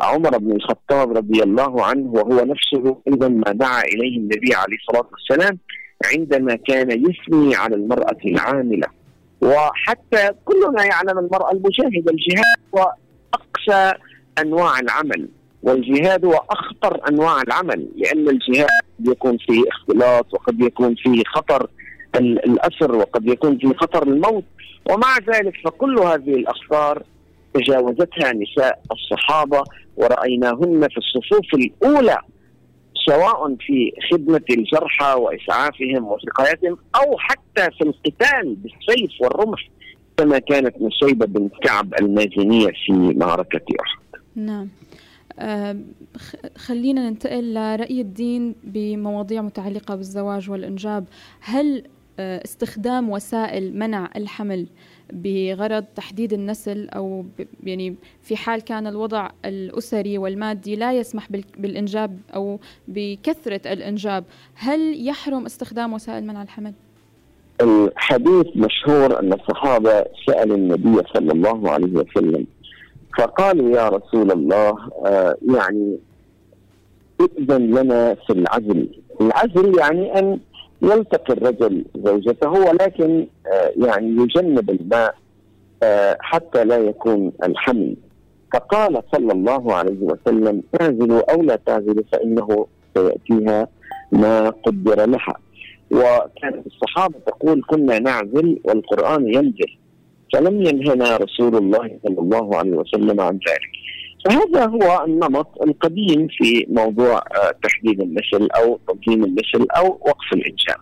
لعمر 0.00 0.38
بن 0.38 0.52
الخطاب 0.52 1.16
رضي 1.16 1.42
الله 1.42 1.84
عنه 1.84 2.10
وهو 2.12 2.44
نفسه 2.44 2.98
أيضا 3.08 3.28
ما 3.28 3.52
دعا 3.52 3.82
إليه 3.82 4.16
النبي 4.18 4.54
عليه 4.54 4.76
الصلاة 4.76 5.08
والسلام 5.12 5.58
عندما 6.14 6.56
كان 6.56 6.90
يثني 6.90 7.54
على 7.54 7.74
المرأة 7.76 8.16
العاملة. 8.24 8.86
وحتى 9.40 10.30
كلنا 10.44 10.84
يعلم 10.84 11.18
المرأة 11.18 11.52
المجاهده 11.52 12.12
الجهاد 12.12 12.56
واقسى 12.72 13.98
أنواع 14.38 14.78
العمل 14.78 15.28
والجهاد 15.62 16.24
هو 16.24 16.44
أخطر 16.50 17.08
أنواع 17.08 17.42
العمل 17.42 17.88
لأن 17.96 18.28
الجهاد 18.28 18.68
يكون 19.06 19.38
فيه 19.46 19.62
اختلاط 19.68 20.34
وقد 20.34 20.60
يكون 20.60 20.94
فيه 20.94 21.22
خطر. 21.26 21.70
الأسر 22.16 22.94
وقد 22.96 23.26
يكون 23.26 23.58
فيه 23.58 23.68
خطر 23.68 24.02
الموت. 24.02 24.44
ومع 24.90 25.16
ذلك 25.18 25.54
فكل 25.64 25.98
هذه 25.98 26.34
الاخطار 26.34 27.02
تجاوزتها 27.54 28.32
نساء 28.32 28.80
الصحابة 28.92 29.64
ورأيناهن 29.96 30.88
في 30.88 30.96
الصفوف 30.98 31.54
الأولى 31.54 32.18
سواء 33.06 33.56
في 33.60 33.92
خدمة 34.12 34.42
الجرحى 34.50 35.14
وإسعافهم 35.14 36.06
وسقايتهم 36.06 36.78
أو 36.96 37.18
حتى 37.18 37.70
في 37.70 37.82
القتال 37.84 38.54
بالسيف 38.54 39.10
والرمح 39.20 39.68
كما 40.16 40.38
كانت 40.38 40.74
نسيبه 40.80 41.26
بنت 41.26 41.52
كعب 41.62 41.94
المازنية 42.00 42.66
في 42.86 42.92
معركة 42.92 43.60
أحد. 43.80 44.20
نعم. 44.36 44.68
آه، 45.38 45.76
خلينا 46.56 47.10
ننتقل 47.10 47.54
لرأي 47.54 48.00
الدين 48.00 48.54
بمواضيع 48.64 49.42
متعلقة 49.42 49.94
بالزواج 49.94 50.50
والإنجاب. 50.50 51.04
هل 51.40 51.84
استخدام 52.20 53.10
وسائل 53.10 53.78
منع 53.78 54.10
الحمل 54.16 54.66
بغرض 55.12 55.84
تحديد 55.96 56.32
النسل 56.32 56.88
أو 56.88 57.24
يعني 57.64 57.94
في 58.22 58.36
حال 58.36 58.60
كان 58.60 58.86
الوضع 58.86 59.28
الأسري 59.44 60.18
والمادي 60.18 60.76
لا 60.76 60.92
يسمح 60.92 61.28
بالإنجاب 61.58 62.18
أو 62.34 62.58
بكثرة 62.88 63.72
الإنجاب، 63.72 64.24
هل 64.54 65.08
يحرم 65.08 65.46
استخدام 65.46 65.92
وسائل 65.92 66.26
منع 66.26 66.42
الحمل؟ 66.42 66.72
الحديث 67.60 68.46
مشهور 68.56 69.20
أن 69.20 69.32
الصحابة 69.32 70.04
سألوا 70.26 70.56
النبي 70.56 71.02
صلى 71.14 71.32
الله 71.32 71.70
عليه 71.70 71.92
وسلم 71.92 72.46
فقالوا 73.18 73.76
يا 73.76 73.88
رسول 73.88 74.32
الله 74.32 74.90
آه 75.06 75.36
يعني 75.54 75.98
ائذن 77.20 77.62
لنا 77.66 78.14
في 78.14 78.32
العزل 78.32 78.88
العزل 79.20 79.78
يعني 79.78 80.18
أن 80.18 80.40
يلتقي 80.82 81.34
الرجل 81.34 81.84
زوجته 81.94 82.50
ولكن 82.50 83.26
آه 83.46 83.72
يعني 83.76 84.06
يجنب 84.22 84.70
الماء 84.70 85.14
آه 85.82 86.16
حتى 86.20 86.64
لا 86.64 86.78
يكون 86.78 87.32
الحمل. 87.44 87.96
فقال 88.52 89.02
صلى 89.12 89.32
الله 89.32 89.74
عليه 89.74 89.98
وسلم 90.00 90.62
اعزلوا 90.80 91.32
أو 91.32 91.42
لا 91.42 91.56
تعزلوا 91.66 92.02
فإنه 92.12 92.66
سيأتيها 92.94 93.68
ما 94.12 94.50
قدر 94.50 95.06
لها. 95.06 95.34
وكانت 95.90 96.66
الصحابة 96.66 97.14
تقول 97.26 97.62
كنا 97.68 97.98
نعزل 97.98 98.60
والقرآن 98.64 99.34
ينزل. 99.34 99.78
فلم 100.32 100.62
ينهنا 100.62 101.16
رسول 101.16 101.56
الله 101.56 101.98
صلى 102.06 102.18
الله 102.18 102.56
عليه 102.56 102.72
وسلم 102.72 103.20
عن 103.20 103.34
ذلك. 103.34 103.87
فهذا 104.24 104.66
هو 104.66 105.04
النمط 105.04 105.62
القديم 105.62 106.28
في 106.30 106.66
موضوع 106.68 107.16
آه، 107.16 107.54
تحديد 107.62 108.00
النسل 108.00 108.48
أو 108.50 108.78
تنظيم 108.88 109.24
النسل 109.24 109.66
أو 109.70 109.86
وقف 109.86 110.32
الانجاب. 110.32 110.76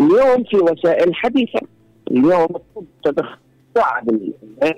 اليوم 0.00 0.44
في 0.44 0.56
وسائل 0.56 1.14
حديثة 1.14 1.60
اليوم 2.10 2.48
تساعد 3.04 4.08
الناس 4.08 4.74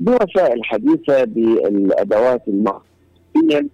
بوسائل 0.00 0.64
حديثة 0.64 1.24
بالأدوات 1.24 2.42
المعرفيه 2.48 3.68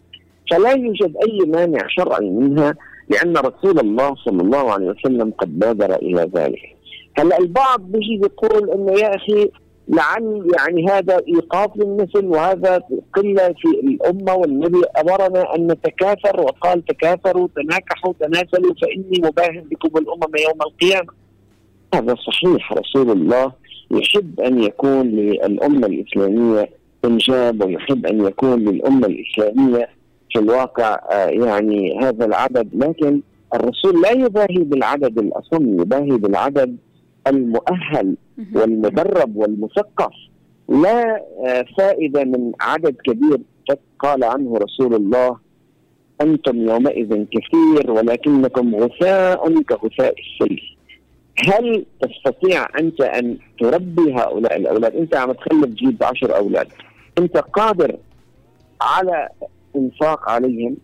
فلا 0.50 0.70
يوجد 0.70 1.16
أي 1.16 1.46
مانع 1.46 1.86
شرعي 1.88 2.30
منها 2.30 2.74
لأن 3.08 3.36
رسول 3.36 3.78
الله 3.78 4.14
صلى 4.14 4.42
الله 4.42 4.72
عليه 4.72 4.86
وسلم 4.86 5.30
قد 5.38 5.58
بادر 5.58 5.94
إلى 5.94 6.30
ذلك. 6.34 6.76
هلأ 7.18 7.38
البعض 7.38 7.80
بيجي 7.80 8.20
يقول 8.24 8.70
إنه 8.70 8.92
يا 8.92 9.16
أخي 9.16 9.50
لعل 9.88 10.46
يعني 10.58 10.90
هذا 10.90 11.20
إيقاف 11.28 11.70
للنسل 11.76 12.26
وهذا 12.26 12.82
قلة 13.14 13.54
في 13.58 13.68
الأمة 13.84 14.34
والنبي 14.34 14.82
أمرنا 15.00 15.54
أن 15.54 15.66
نتكاثر 15.66 16.40
وقال 16.40 16.84
تكاثروا 16.84 17.48
تناكحوا 17.56 18.12
تناسلوا 18.20 18.74
فإني 18.82 19.20
مباهم 19.24 19.64
بكم 19.70 19.98
الأمم 19.98 20.36
يوم 20.48 20.62
القيامة. 20.62 21.12
هذا 21.94 22.14
صحيح 22.14 22.72
رسول 22.72 23.10
الله 23.10 23.52
يحب 23.90 24.40
أن 24.40 24.62
يكون 24.62 25.02
للأمة 25.02 25.86
الإسلامية 25.86 26.70
إنجاب 27.04 27.64
ويحب 27.64 28.06
أن 28.06 28.26
يكون 28.26 28.64
للأمة 28.64 29.06
الإسلامية 29.06 29.88
في 30.32 30.38
الواقع 30.38 31.00
آه، 31.10 31.28
يعني 31.28 31.98
هذا 32.00 32.24
العدد 32.24 32.68
لكن 32.74 33.20
الرسول 33.54 34.02
لا 34.02 34.10
يباهي 34.10 34.58
بالعدد 34.58 35.18
الأصم 35.18 35.80
يباهي 35.80 36.18
بالعدد 36.18 36.76
المؤهل 37.28 38.16
والمدرب 38.54 39.36
والمثقف 39.36 40.12
لا 40.68 41.24
آه، 41.46 41.64
فائدة 41.78 42.24
من 42.24 42.52
عدد 42.60 42.96
كبير. 43.04 43.40
قال 43.98 44.24
عنه 44.24 44.56
رسول 44.56 44.94
الله 44.94 45.36
أنتم 46.20 46.56
يومئذ 46.56 47.24
كثير 47.24 47.90
ولكنكم 47.90 48.74
غثاء 48.74 49.62
كغثاء 49.62 50.14
السيل. 50.18 50.76
هل 51.46 51.86
تستطيع 52.00 52.66
أنت 52.78 53.00
أن 53.00 53.36
تربي 53.60 54.14
هؤلاء 54.14 54.56
الأولاد؟ 54.56 54.96
أنت 54.96 55.16
عم 55.16 55.32
تخلف 55.32 55.66
جيب 55.66 56.02
عشر 56.02 56.36
أولاد. 56.36 56.66
أنت 57.18 57.36
قادر 57.36 57.96
على 58.80 59.28
إنفاق 59.76 60.30
عليهم؟ 60.30 60.76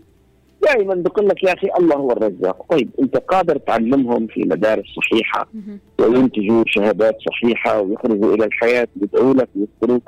دائما 0.65 0.95
بقول 0.95 1.29
لك 1.29 1.43
يا 1.43 1.53
أخي 1.53 1.69
الله 1.79 1.97
هو 1.97 2.13
الرزاق، 2.13 2.67
طيب 2.71 2.89
أنت 3.01 3.17
قادر 3.17 3.59
تعلمهم 3.59 4.27
في 4.27 4.41
مدارس 4.41 4.85
صحيحة 4.97 5.49
وينتجوا 5.99 6.65
شهادات 6.67 7.17
صحيحة 7.31 7.81
ويخرجوا 7.81 8.35
إلى 8.35 8.45
الحياة 8.45 8.89
يدعوا 9.03 9.35
لك 9.35 9.49
ويذكروك. 9.57 10.03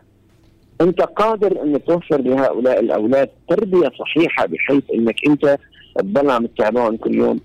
أنت 0.80 1.00
قادر 1.02 1.62
أن 1.62 1.84
توفر 1.84 2.20
لهؤلاء 2.20 2.80
الأولاد 2.80 3.28
تربية 3.48 3.90
صحيحة 3.98 4.46
بحيث 4.46 4.82
أنك 4.94 5.16
أنت 5.26 5.58
تضل 5.98 6.30
عم 6.30 6.46
تتابعهم 6.46 6.96
كل 6.96 7.14
يوم. 7.14 7.40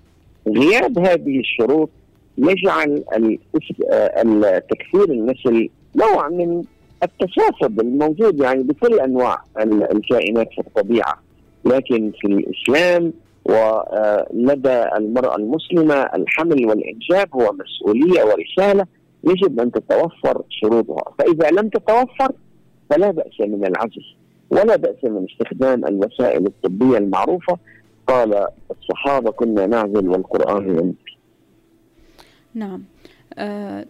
غياب 0.48 0.98
هذه 0.98 1.40
الشروط 1.40 1.90
يجعل 2.38 3.04
التكثير 4.24 5.04
النسل 5.04 5.68
نوع 5.96 6.28
من 6.28 6.62
التشافد 7.02 7.80
الموجود 7.80 8.40
يعني 8.40 8.62
بكل 8.62 9.00
أنواع 9.00 9.42
الكائنات 9.92 10.48
في 10.52 10.58
الطبيعة. 10.58 11.21
لكن 11.64 12.12
في 12.20 12.26
الإسلام 12.26 13.12
ولدى 13.44 14.84
المرأة 14.96 15.36
المسلمة 15.36 15.94
الحمل 15.94 16.66
والإنجاب 16.66 17.28
هو 17.34 17.52
مسؤوليه 17.52 18.24
ورسالة 18.24 18.86
يجب 19.24 19.60
أن 19.60 19.72
تتوفر 19.72 20.42
شروطها، 20.48 21.14
فإذا 21.18 21.50
لم 21.50 21.68
تتوفر 21.68 22.32
فلا 22.90 23.10
بأس 23.10 23.40
من 23.40 23.66
العزل 23.66 24.04
ولا 24.50 24.76
بأس 24.76 25.04
من 25.04 25.26
استخدام 25.30 25.84
الوسائل 25.84 26.46
الطبية 26.46 26.98
المعروفة. 26.98 27.58
قال 28.06 28.46
الصحابة 28.70 29.30
كنا 29.30 29.66
نعزل 29.66 30.08
والقرآن 30.08 30.68
ينزل. 30.68 30.94
نعم. 32.54 32.82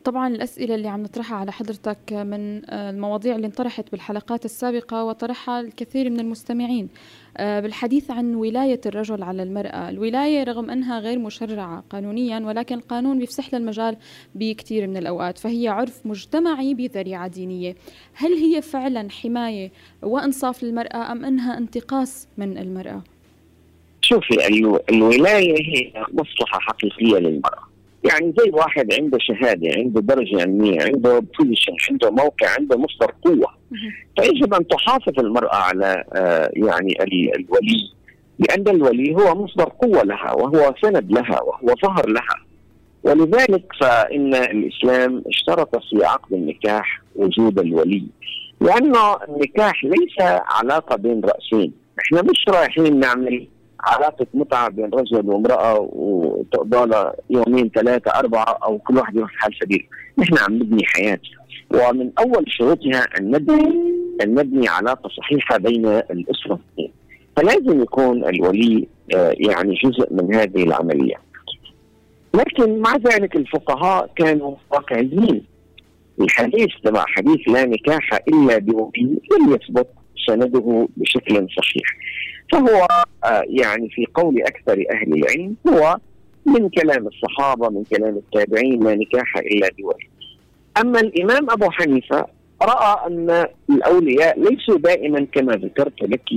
طبعا 0.04 0.28
الأسئلة 0.28 0.74
اللي 0.74 0.88
عم 0.88 1.02
نطرحها 1.02 1.36
على 1.36 1.52
حضرتك 1.52 2.12
من 2.12 2.70
آه، 2.70 2.90
المواضيع 2.90 3.36
اللي 3.36 3.46
انطرحت 3.46 3.90
بالحلقات 3.92 4.44
السابقة 4.44 5.04
وطرحها 5.04 5.60
الكثير 5.60 6.10
من 6.10 6.20
المستمعين. 6.20 6.88
آه، 7.36 7.60
بالحديث 7.60 8.10
عن 8.10 8.34
ولاية 8.34 8.80
الرجل 8.86 9.22
على 9.22 9.42
المرأة. 9.42 9.88
الولاية 9.88 10.42
رغم 10.44 10.70
أنها 10.70 10.98
غير 11.00 11.18
مشرعة 11.18 11.84
قانونيا 11.90 12.38
ولكن 12.40 12.74
القانون 12.74 13.18
بيفسح 13.18 13.52
لها 13.52 13.60
المجال 13.60 13.96
بكثير 14.34 14.86
من 14.86 14.96
الأوقات 14.96 15.38
فهي 15.38 15.68
عرف 15.68 16.06
مجتمعي 16.06 16.74
بذريعة 16.74 17.28
دينية. 17.28 17.74
هل 18.14 18.32
هي 18.32 18.62
فعلا 18.62 19.10
حماية 19.10 19.70
وإنصاف 20.02 20.62
للمرأة 20.62 21.12
أم 21.12 21.24
أنها 21.24 21.58
انتقاص 21.58 22.28
من 22.38 22.58
المرأة؟ 22.58 23.02
شوفي 24.00 24.46
الو- 24.46 24.80
الولاية 24.90 25.54
هي 25.54 25.92
مصلحة 26.12 26.58
حقيقية 26.60 27.18
للمرأة. 27.18 27.71
يعني 28.04 28.34
زي 28.38 28.50
واحد 28.50 28.92
عنده 29.00 29.18
شهادة 29.20 29.70
عنده 29.76 30.00
درجة 30.00 30.40
علمية 30.40 30.78
عنده 30.82 31.18
بوزيشن 31.38 31.72
عنده 31.90 32.10
موقع 32.10 32.46
عنده 32.58 32.78
مصدر 32.78 33.12
قوة. 33.24 33.48
فيجب 34.18 34.54
أن 34.54 34.66
تحافظ 34.68 35.18
المرأة 35.20 35.54
على 35.56 36.04
آه، 36.14 36.50
يعني 36.54 36.92
ال- 37.02 37.34
الولي 37.36 37.92
لأن 38.38 38.68
الولي 38.68 39.14
هو 39.14 39.44
مصدر 39.44 39.64
قوة 39.64 40.02
لها 40.02 40.32
وهو 40.32 40.74
سند 40.82 41.12
لها 41.12 41.40
وهو 41.42 41.74
ظهر 41.84 42.08
لها. 42.08 42.36
ولذلك 43.04 43.64
فإن 43.80 44.34
الإسلام 44.34 45.22
اشترط 45.26 45.76
في 45.76 46.04
عقد 46.04 46.32
النكاح 46.32 47.00
وجود 47.16 47.58
الولي. 47.58 48.04
لأنه 48.60 49.16
النكاح 49.28 49.84
ليس 49.84 50.14
علاقة 50.46 50.96
بين 50.96 51.20
رأسين. 51.24 51.72
إحنا 52.06 52.22
مش 52.22 52.44
رايحين 52.48 53.00
نعمل 53.00 53.48
علاقة 53.84 54.26
متعة 54.34 54.68
بين 54.68 54.90
رجل 54.94 55.28
وامرأة 55.28 55.88
وتقضى 55.92 57.12
يومين 57.30 57.70
ثلاثة 57.74 58.10
أربعة 58.10 58.58
أو 58.64 58.78
كل 58.78 58.96
واحد 58.96 59.16
يروح 59.16 59.30
حال 59.32 59.54
سبيل 59.62 59.86
نحن 60.18 60.38
عم 60.38 60.54
نبني 60.54 60.84
حياة. 60.86 61.20
ومن 61.70 62.10
أول 62.18 62.44
شروطها 62.48 63.04
أن 63.18 63.30
نبني 63.30 63.92
أن 64.22 64.34
نبني 64.34 64.68
علاقة 64.68 65.08
صحيحة 65.08 65.58
بين 65.58 65.86
الاثنين 65.86 66.92
فلازم 67.36 67.82
يكون 67.82 68.24
الولي 68.24 68.88
آه، 69.14 69.34
يعني 69.36 69.74
جزء 69.84 70.14
من 70.14 70.34
هذه 70.34 70.62
العملية. 70.62 71.14
لكن 72.34 72.78
مع 72.78 72.96
ذلك 72.96 73.36
الفقهاء 73.36 74.10
كانوا 74.16 74.54
واقعيين. 74.70 75.44
الحديث 76.20 76.68
تبع 76.84 77.04
حديث 77.06 77.48
لا 77.48 77.66
نكاح 77.66 78.20
إلا 78.28 78.58
بولي 78.58 79.02
لم 79.02 79.54
يثبت 79.54 79.86
سنده 80.26 80.88
بشكل 80.96 81.46
صحيح. 81.56 81.86
فهو 82.52 82.86
آه، 83.24 83.44
يعني 83.46 83.88
في 83.90 84.06
قول 84.14 84.42
أكثر 84.42 84.72
أهل 84.72 85.12
العلم 85.12 85.56
هو 85.68 85.96
من 86.46 86.68
كلام 86.68 87.06
الصحابة 87.06 87.68
من 87.68 87.84
كلام 87.84 88.16
التابعين 88.16 88.84
لا 88.84 88.94
نكاح 88.94 89.36
إلا 89.36 89.70
بولي 89.78 90.08
أما 90.80 91.00
الإمام 91.00 91.50
أبو 91.50 91.70
حنيفة 91.70 92.26
رأى 92.62 93.06
أن 93.06 93.46
الأولياء 93.70 94.40
ليسوا 94.40 94.78
دائما 94.78 95.26
كما 95.32 95.52
ذكرت 95.52 96.02
لك 96.02 96.32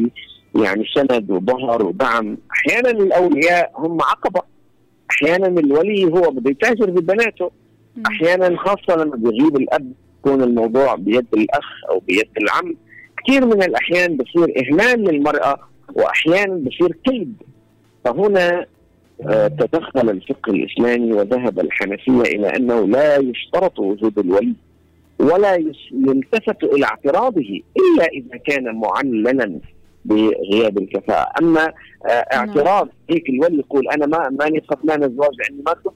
يعني 0.55 0.85
سند 0.95 1.31
وظهر 1.31 1.85
ودعم. 1.85 2.37
أحيانا 2.51 2.89
الأولياء 2.89 3.71
هم 3.75 4.01
عقبة. 4.01 4.41
أحيانا 5.11 5.47
الولي 5.47 6.05
هو 6.05 6.31
بده 6.31 6.51
يتاجر 6.51 6.89
ببناته. 6.89 7.51
أحيانا 8.07 8.57
خاصة 8.57 9.03
لما 9.03 9.15
بيغيب 9.15 9.55
الأب 9.55 9.91
يكون 10.19 10.43
الموضوع 10.43 10.95
بيد 10.95 11.25
الأخ 11.33 11.65
أو 11.89 11.99
بيد 11.99 12.29
العم. 12.37 12.75
كثير 13.25 13.45
من 13.45 13.63
الأحيان 13.63 14.17
بصير 14.17 14.53
اهمال 14.57 15.03
للمرأة 15.03 15.59
وأحيانا 15.93 16.55
بصير 16.55 16.97
كيد 17.05 17.33
فهنا 18.05 18.65
آه، 19.21 19.47
تدخل 19.47 20.09
الفقه 20.09 20.51
الإسلامي 20.51 21.13
وذهب 21.13 21.59
الحنفية 21.59 22.21
إلى 22.21 22.55
أنه 22.55 22.87
لا 22.87 23.17
يشترط 23.17 23.79
وجود 23.79 24.19
الولي 24.19 24.53
ولا 25.19 25.55
يلتفت 25.91 26.63
إلى 26.63 26.85
اعتراضه 26.85 27.61
إلا 27.77 28.05
إذا 28.13 28.37
كان 28.37 28.75
معللا 28.75 29.59
بغياب 30.05 30.77
الكفاءة، 30.77 31.31
أما 31.41 31.73
آه، 32.05 32.09
اعتراض 32.09 32.89
هيك 33.09 33.29
الولي 33.29 33.59
يقول 33.59 33.87
أنا 33.89 34.05
ما 34.05 34.29
ماني 34.29 34.59
قبلان 34.59 35.03
الزواج 35.03 35.31
لأني 35.39 35.63
ما 35.65 35.73
كنت 35.73 35.93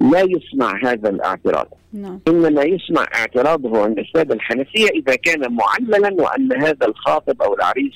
لا 0.00 0.20
يسمع 0.20 0.80
هذا 0.84 1.08
الاعتراض. 1.08 1.68
نعم. 1.92 2.20
إنما 2.28 2.62
يسمع 2.62 3.06
اعتراضه 3.14 3.82
عند 3.82 3.98
السادة 3.98 4.34
الحنفية 4.34 4.88
إذا 4.88 5.16
كان 5.16 5.40
معللا 5.52 6.22
وأن 6.22 6.52
هذا 6.52 6.86
الخاطب 6.86 7.42
أو 7.42 7.54
العريس 7.54 7.94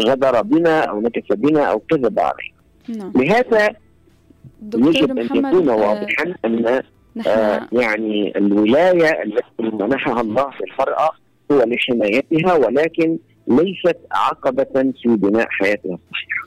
غدر 0.00 0.42
بنا 0.42 0.80
أو 0.80 1.00
نكث 1.00 1.32
بنا 1.32 1.62
أو 1.62 1.78
كذب 1.78 2.18
علينا 2.18 2.60
نعم. 2.88 3.12
لهذا 3.16 3.68
يجب 4.74 5.18
أن 5.18 5.24
يكون 5.24 5.68
آه، 5.68 5.76
واضحا 5.76 6.34
أن 6.44 6.82
آه 7.26 7.68
يعني 7.72 8.38
الولاية 8.38 9.22
التي 9.22 9.76
منحها 9.76 10.20
الله 10.20 10.50
للمراه 10.60 11.10
هو 11.52 11.62
لحمايتها 11.62 12.54
ولكن 12.54 13.18
ليست 13.48 13.98
عقبة 14.12 14.92
في 15.02 15.08
بناء 15.08 15.46
حياتها 15.50 15.98
الصحيحة. 15.98 16.39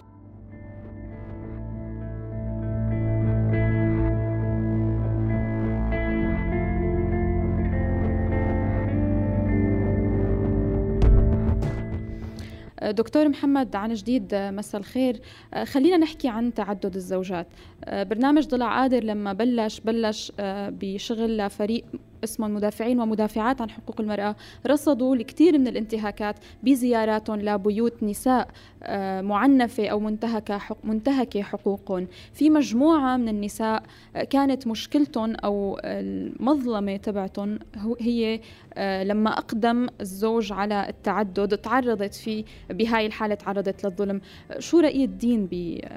دكتور 12.92 13.30
محمد 13.30 13.76
عن 13.76 13.94
جديد 13.94 14.36
مساء 14.36 14.82
الخير. 14.82 15.20
آه، 15.54 15.64
خلينا 15.64 15.98
نحكي 15.98 16.28
عن 16.28 16.54
تعدد 16.54 16.96
الزوجات. 16.96 17.48
آه، 17.84 18.04
برنامج 18.04 18.48
ضلع 18.48 18.82
قادر 18.82 19.04
لما 19.04 19.34
بلش 19.34 19.80
بلش 19.80 20.32
آه، 20.40 20.70
بشغل 20.70 21.38
لفريق 21.38 21.86
اسمه 22.24 22.48
المدافعين 22.48 23.00
ومدافعات 23.00 23.62
عن 23.62 23.70
حقوق 23.70 24.02
المرأة 24.02 24.36
رصدوا 24.68 25.16
الكثير 25.16 25.60
من 25.60 25.68
الانتهاكات 25.68 26.36
بزياراتهم 26.64 27.40
لبيوت 27.42 28.04
نساء 28.04 28.48
آه، 28.84 29.22
معنفة 29.22 29.88
أو 29.88 30.00
منتهكة 30.00 30.60
منتهكة 30.84 31.42
حقوقهم 31.42 32.08
في 32.34 32.50
مجموعة 32.50 33.18
من 33.18 33.28
النساء 33.30 33.84
آه، 34.16 34.24
كانت 34.24 34.68
مشكلتهم 34.68 35.36
أو 35.36 35.80
المظلمة 35.84 36.98
تبعتهم 36.98 37.60
هي 38.00 38.40
آه، 38.74 39.04
لما 39.04 39.30
أقدم 39.30 39.88
الزوج 40.02 40.54
على 40.54 40.90
التعدد 40.90 41.58
تعرضت 41.58 42.14
فيه 42.16 42.44
بهاي 42.70 43.06
الحالة 43.06 43.36
تعرضت 43.36 43.84
للظلم 43.86 44.22
شو 44.60 44.80
رأي 44.80 45.04
الدين 45.04 45.48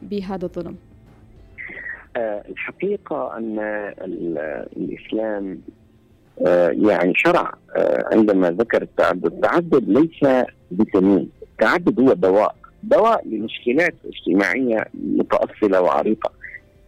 بهذا 0.02 0.44
الظلم؟ 0.44 0.76
الحقيقة 2.48 3.36
أن 3.36 3.58
ال- 3.58 4.66
الإسلام 4.76 5.60
يعني 6.70 7.12
شرع 7.16 7.54
آه، 7.76 8.04
عندما 8.12 8.50
ذكر 8.50 8.82
التعدد 8.82 9.26
التعدد 9.26 9.88
ليس 9.88 10.46
فيتامين 10.76 11.30
التعدد 11.42 12.00
هو 12.00 12.12
دواء 12.12 12.54
دواء 12.82 13.28
لمشكلات 13.28 13.94
اجتماعية 14.06 14.84
متأصلة 14.94 15.80
وعريقة. 15.80 16.30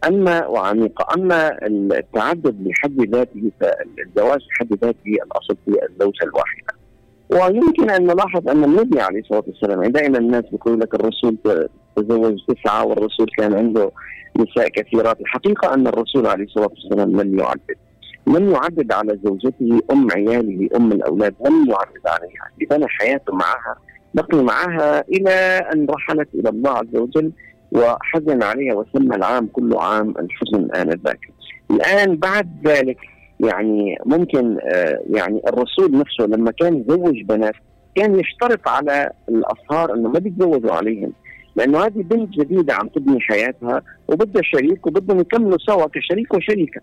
أما 0.07 0.47
وعميقة 0.47 1.07
أما 1.15 1.65
التعدد 1.67 2.63
بحد 2.63 3.01
ذاته 3.01 3.51
فالزواج 3.59 4.39
بحد 4.49 4.73
ذاته 4.73 5.17
الأصل 5.25 5.57
هي 5.67 5.75
الزوجة 5.89 6.23
الواحدة. 6.23 6.73
ويمكن 7.29 7.89
أن 7.89 8.03
نلاحظ 8.07 8.49
أن 8.49 8.63
النبي 8.63 9.01
عليه 9.01 9.19
الصلاة 9.19 9.43
والسلام 9.47 9.83
دائما 9.83 10.17
الناس 10.17 10.43
بيقول 10.51 10.79
لك 10.79 10.95
الرسول 10.95 11.37
تزوج 11.95 12.39
تسعة 12.47 12.85
والرسول 12.85 13.27
كان 13.37 13.53
عنده 13.53 13.91
نساء 14.37 14.69
كثيرات. 14.69 15.21
الحقيقة 15.21 15.73
أن 15.73 15.87
الرسول 15.87 16.27
عليه 16.27 16.43
الصلاة 16.43 16.69
والسلام 16.69 17.21
لم 17.21 17.39
يعدد. 17.39 17.75
لم 18.27 18.51
يعدد 18.51 18.91
على 18.91 19.19
زوجته 19.23 19.79
أم 19.91 20.07
عياله 20.15 20.69
أم 20.75 20.91
الأولاد 20.91 21.35
لم 21.45 21.69
يعدد 21.69 22.07
عليها 22.07 22.69
بنى 22.69 22.87
حياته 22.87 23.35
معها 23.35 23.75
بقي 24.13 24.43
معها 24.43 25.01
إلى 25.01 25.31
أن 25.73 25.87
رحلت 25.89 26.27
إلى 26.35 26.49
الله 26.49 26.71
عز 26.71 26.95
وجل 26.95 27.31
وحزن 27.71 28.43
عليها 28.43 28.73
وسمى 28.73 29.15
العام 29.15 29.47
كله 29.47 29.83
عام 29.83 30.13
الحزن 30.19 30.71
آنذاك 30.75 31.19
الآن 31.71 32.15
بعد 32.15 32.47
ذلك 32.67 32.97
يعني 33.39 33.97
ممكن 34.05 34.57
آه 34.61 34.99
يعني 35.09 35.41
الرسول 35.47 35.91
نفسه 35.91 36.25
لما 36.25 36.51
كان 36.51 36.75
يزوج 36.75 37.21
بنات 37.23 37.53
كان 37.95 38.19
يشترط 38.19 38.67
على 38.67 39.11
الأصهار 39.29 39.93
أنه 39.93 40.09
ما 40.09 40.19
بيتزوجوا 40.19 40.71
عليهم 40.71 41.13
لأنه 41.55 41.85
هذه 41.85 42.01
بنت 42.01 42.29
جديدة 42.29 42.73
عم 42.73 42.87
تبني 42.87 43.19
حياتها 43.19 43.81
وبدها 44.07 44.41
شريك 44.43 44.87
وبدهم 44.87 45.19
يكملوا 45.19 45.57
سوا 45.57 45.85
كشريك 45.93 46.33
وشريكة. 46.33 46.81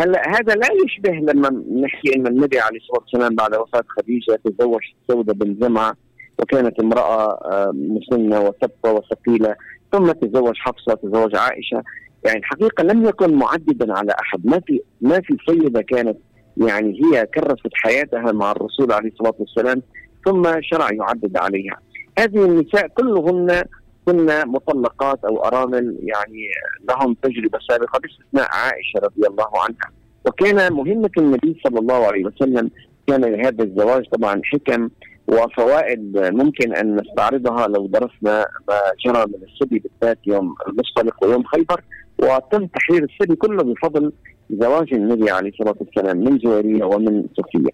هلا 0.00 0.22
هذا 0.28 0.54
لا 0.54 0.68
يشبه 0.84 1.32
لما 1.32 1.64
نحكي 1.80 2.16
ان 2.16 2.26
النبي 2.26 2.60
عليه 2.60 2.78
الصلاة 2.78 3.00
والسلام 3.00 3.34
بعد 3.34 3.54
وفاة 3.54 3.84
خديجة 3.88 4.40
تزوج 4.44 4.80
سودة 5.08 5.34
بن 5.34 5.56
زمعة 5.60 5.96
وكانت 6.38 6.80
امرأة 6.80 7.32
آه، 7.32 7.72
مسنة 7.74 8.40
وثبته 8.40 8.92
وثقيلة 8.92 9.56
ثم 9.92 10.12
تزوج 10.12 10.54
حفصة 10.56 10.94
تزوج 10.94 11.36
عائشة 11.36 11.82
يعني 12.24 12.38
الحقيقة 12.38 12.84
لم 12.84 13.04
يكن 13.04 13.34
معددا 13.34 13.98
على 13.98 14.12
أحد 14.22 14.46
ما 14.46 14.60
في 14.66 14.80
ما 15.00 15.20
في 15.20 15.36
سيدة 15.48 15.82
كانت 15.82 16.18
يعني 16.56 17.00
هي 17.04 17.26
كرست 17.26 17.70
حياتها 17.72 18.32
مع 18.32 18.50
الرسول 18.50 18.92
عليه 18.92 19.10
الصلاة 19.10 19.34
والسلام 19.38 19.82
ثم 20.26 20.42
شرع 20.60 20.88
يعدد 20.92 21.36
عليها. 21.36 21.78
هذه 22.18 22.44
النساء 22.44 22.86
كلهن 22.88 23.62
كن 24.06 24.26
مطلقات 24.48 25.24
أو 25.24 25.44
أرامل 25.44 25.96
يعني 26.02 26.48
لهم 26.88 27.16
تجربة 27.22 27.58
سابقة 27.68 27.98
باستثناء 27.98 28.48
عائشة 28.52 28.98
رضي 29.02 29.26
الله 29.30 29.50
عنها 29.54 29.90
وكان 30.26 30.72
مهمة 30.72 31.10
النبي 31.18 31.60
صلى 31.64 31.78
الله 31.80 32.06
عليه 32.06 32.24
وسلم 32.24 32.70
كان 33.06 33.24
لهذا 33.24 33.64
الزواج 33.64 34.04
طبعا 34.08 34.40
حكم 34.44 34.88
وفوائد 35.28 36.18
ممكن 36.18 36.76
أن 36.76 36.96
نستعرضها 36.96 37.66
لو 37.66 37.86
درسنا 37.86 38.46
ما 38.68 38.80
جرى 39.06 39.24
من 39.26 39.42
السبي 39.42 39.78
بالذات 39.78 40.18
يوم 40.26 40.54
المصطلق 40.68 41.24
ويوم 41.24 41.44
خيبر 41.44 41.84
وتم 42.18 42.66
تحرير 42.66 43.04
السبي 43.04 43.36
كله 43.36 43.62
بفضل 43.62 44.12
زواج 44.50 44.94
النبي 44.94 45.30
عليه 45.30 45.50
الصلاة 45.50 45.74
والسلام 45.80 46.16
من 46.16 46.38
جويريه 46.38 46.84
ومن 46.84 47.24
صفيه. 47.38 47.70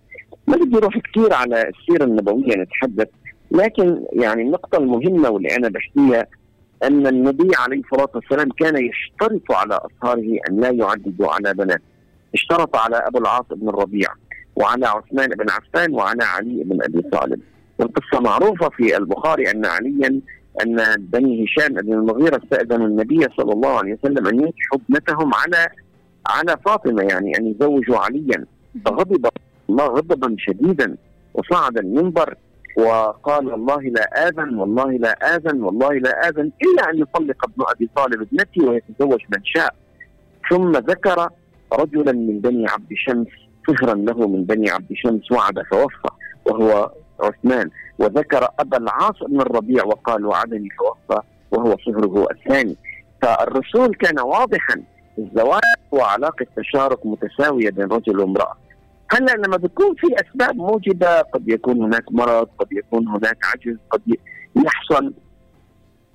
ما 0.47 0.57
بدي 0.57 0.77
أروح 0.77 0.99
كثير 0.99 1.35
على 1.35 1.69
السيرة 1.69 2.05
النبوية 2.05 2.57
نتحدث 2.57 3.09
لكن 3.53 4.05
يعني 4.13 4.43
النقطة 4.43 4.79
المهمة 4.79 5.31
واللي 5.31 5.57
أنا 5.57 5.69
بحكيها 5.69 6.27
أن 6.85 7.07
النبي 7.07 7.51
عليه 7.59 7.81
الصلاة 7.81 8.09
والسلام 8.15 8.49
كان 8.51 8.87
يشترط 8.87 9.53
على 9.53 9.75
أصهاره 9.75 10.39
أن 10.51 10.61
لا 10.61 10.71
يعددوا 10.71 11.33
على 11.33 11.55
بنات. 11.55 11.83
اشترط 12.35 12.77
على 12.77 12.97
أبو 12.97 13.19
العاص 13.19 13.45
بن 13.51 13.69
الربيع 13.69 14.09
وعلى 14.57 14.87
عثمان 14.87 15.29
بن 15.29 15.51
عفان 15.51 15.95
وعلى 15.95 16.25
علي 16.25 16.65
بن 16.65 16.83
أبي 16.83 17.03
طالب. 17.03 17.41
والقصة 17.79 18.21
معروفة 18.21 18.69
في 18.69 18.97
البخاري 18.97 19.51
أن 19.51 19.67
عليا 19.67 20.21
أن 20.63 20.95
بني 20.99 21.45
هشام 21.45 21.75
بن 21.75 21.93
المغيرة 21.93 22.41
استأذنوا 22.45 22.87
النبي 22.87 23.27
صلى 23.37 23.53
الله 23.53 23.79
عليه 23.79 23.93
وسلم 23.93 24.27
أن 24.27 24.35
ينكحوا 24.35 24.79
ابنتهم 24.89 25.35
على 25.35 25.69
على 26.27 26.57
فاطمة 26.65 27.03
يعني 27.03 27.39
أن 27.39 27.47
يزوجوا 27.47 27.99
عليا. 27.99 28.47
فغضب 28.85 29.27
الله 29.71 29.87
غضبا 29.87 30.37
شديدا 30.39 30.97
وصعد 31.35 31.79
المنبر 31.79 32.35
وقال 32.77 33.47
والله 33.47 33.81
لا 33.81 34.29
آذن 34.29 34.55
والله 34.55 34.91
لا 34.91 35.37
آذن 35.37 35.63
والله 35.63 35.93
لا 35.93 36.29
آذن 36.29 36.51
إلا 36.63 36.91
أن 36.91 36.99
يطلق 36.99 37.45
ابن 37.45 37.65
أبي 37.69 37.91
طالب 37.97 38.23
ابنتي 38.23 38.61
ويتزوج 38.61 39.21
من 39.29 39.45
شاء. 39.45 39.75
ثم 40.51 40.73
ذكر 40.73 41.29
رجلا 41.73 42.13
من 42.13 42.41
بني 42.41 42.67
عبد 42.69 42.95
شمس 42.95 43.27
صهرا 43.67 43.95
له 43.95 44.29
من 44.29 44.45
بني 44.45 44.71
عبد 44.71 44.93
شمس 44.95 45.33
وعد 45.33 45.63
فوفى 45.71 46.09
وهو 46.47 46.93
عثمان. 47.21 47.71
وذكر 47.99 48.49
أبا 48.61 48.77
العاص 48.77 49.23
بن 49.29 49.41
الربيع 49.41 49.85
وقال 49.85 50.27
وعدني 50.27 50.69
فوفى 50.79 51.21
وهو 51.51 51.77
صهره 51.87 52.27
الثاني. 52.31 52.77
فالرسول 53.23 53.95
كان 53.95 54.21
واضحا 54.21 54.83
الزواج 55.19 55.63
وعلاقة 55.93 56.47
تشارك 56.57 57.07
متساوية 57.07 57.71
بين 57.71 57.85
رجل 57.85 58.21
وامرأة. 58.21 58.57
هلا 59.13 59.33
لما 59.33 59.57
بيكون 59.57 59.95
في 59.95 60.07
أسباب 60.15 60.57
موجبة 60.57 61.21
قد 61.21 61.49
يكون 61.49 61.83
هناك 61.83 62.13
مرض 62.13 62.49
قد 62.59 62.73
يكون 62.73 63.09
هناك 63.09 63.39
عجز 63.45 63.77
قد 63.91 64.17
يحصل 64.65 65.15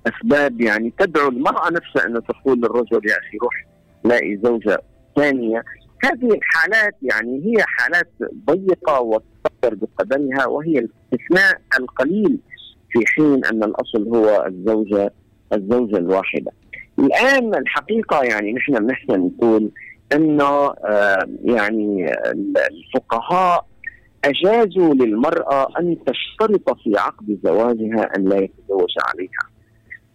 أسباب 0.06 0.60
يعني 0.60 0.92
تدعو 0.98 1.28
المرأة 1.28 1.70
نفسها 1.70 2.06
أن 2.06 2.22
تقول 2.22 2.58
للرجل 2.58 3.00
يا 3.08 3.18
أخي 3.18 3.38
روح 3.42 3.66
لاقي 4.04 4.36
زوجة 4.44 4.82
ثانية 5.16 5.64
هذه 6.04 6.34
الحالات 6.34 6.94
يعني 7.02 7.42
هي 7.44 7.64
حالات 7.66 8.10
ضيقة 8.50 9.00
وتقدر 9.00 9.74
بقدرها 9.74 10.46
وهي 10.46 10.78
الاستثناء 10.78 11.60
القليل 11.80 12.38
في 12.90 12.98
حين 13.06 13.44
أن 13.44 13.64
الأصل 13.64 14.08
هو 14.08 14.46
الزوجة 14.46 15.12
الزوجة 15.52 15.96
الواحدة. 15.96 16.52
الآن 16.98 17.54
الحقيقة 17.54 18.22
يعني 18.22 18.52
نحن 18.52 18.72
بنحسن 18.72 19.20
نقول 19.20 19.70
انه 20.12 20.74
يعني 21.44 22.12
الفقهاء 22.70 23.66
أجازوا 24.24 24.94
للمرأة 24.94 25.68
أن 25.80 25.96
تشترط 26.06 26.76
في 26.84 26.98
عقد 26.98 27.38
زواجها 27.44 28.16
أن 28.16 28.24
لا 28.24 28.36
يتزوج 28.36 28.94
عليها. 29.04 29.44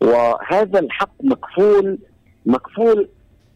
وهذا 0.02 0.80
الحق 0.80 1.14
مكفول 1.24 1.98
مكفول 2.46 3.10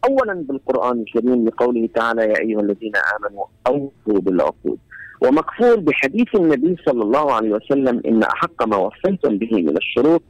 اولا 0.10 0.34
بالقرآن 0.34 1.00
الكريم 1.00 1.48
لقوله 1.48 1.90
تعالى 1.96 2.22
يا 2.22 2.40
أيها 2.40 2.62
الذين 2.62 2.92
آمنوا 2.96 3.46
أوفوا 3.68 4.22
بالعقود. 4.22 4.78
ومكفول 5.22 5.82
بحديث 5.82 6.36
النبي 6.36 6.76
صلى 6.86 7.04
الله 7.04 7.34
عليه 7.34 7.52
وسلم 7.52 8.02
إن 8.08 8.24
أحق 8.24 8.64
ما 8.68 8.78
وفيتم 8.78 9.38
به 9.38 9.54
من 9.54 9.78
الشروط 9.78 10.24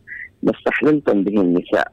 ما 0.43 0.51
استحللتم 0.51 1.23
به 1.23 1.41
النساء. 1.41 1.91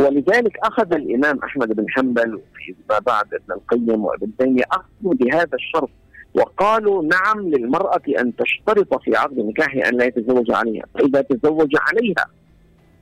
ولذلك 0.00 0.58
أخذ 0.58 0.94
الإمام 0.94 1.38
أحمد 1.44 1.76
بن 1.76 1.84
حنبل 1.88 2.40
فيما 2.54 2.98
بعد 2.98 3.34
ابن 3.34 3.52
القيم 3.52 4.04
وابن 4.04 4.30
تيمية 4.38 4.62
أخذوا 4.72 5.14
بهذا 5.14 5.54
الشرط 5.54 5.90
وقالوا 6.34 7.02
نعم 7.02 7.40
للمرأة 7.48 8.02
أن 8.18 8.36
تشترط 8.36 9.02
في 9.02 9.16
عقد 9.16 9.38
نكاحها 9.38 9.88
أن 9.88 9.96
لا 9.96 10.04
يتزوج 10.04 10.50
عليها، 10.50 10.84
فإذا 10.94 11.20
تزوج 11.20 11.70
عليها 11.76 12.26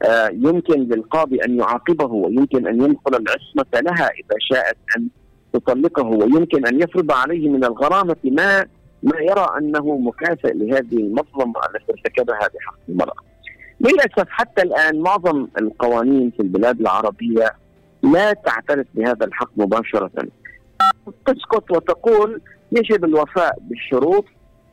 آه 0.03 0.29
يمكن 0.29 0.81
للقاضي 0.81 1.45
أن 1.45 1.59
يعاقبه 1.59 2.13
ويمكن 2.13 2.67
أن 2.67 2.83
ينقل 2.83 3.15
العصمة 3.15 3.81
لها 3.81 4.09
إذا 4.09 4.37
شاءت 4.39 4.77
أن 4.97 5.09
تطلقه 5.53 6.07
ويمكن 6.07 6.67
أن 6.67 6.83
يفرض 6.83 7.13
عليه 7.13 7.49
من 7.49 7.65
الغرامة 7.65 8.17
ما 8.25 8.67
ما 9.03 9.21
يرى 9.21 9.47
أنه 9.59 9.99
مكافئ 9.99 10.53
لهذه 10.55 10.97
المظلمة 10.97 11.61
التي 11.75 11.93
ارتكبها 11.93 12.39
بحق 12.39 12.79
المرأة. 12.89 13.28
للأسف 13.81 14.29
حتى 14.29 14.63
الآن 14.63 15.01
معظم 15.01 15.49
القوانين 15.61 16.31
في 16.31 16.41
البلاد 16.41 16.81
العربية 16.81 17.55
لا 18.03 18.33
تعترف 18.33 18.87
بهذا 18.95 19.27
الحق 19.27 19.51
مباشرة. 19.57 20.11
تسكت 21.27 21.71
وتقول 21.71 22.41
يجب 22.73 23.05
الوفاء 23.05 23.57
بالشروط 23.61 24.25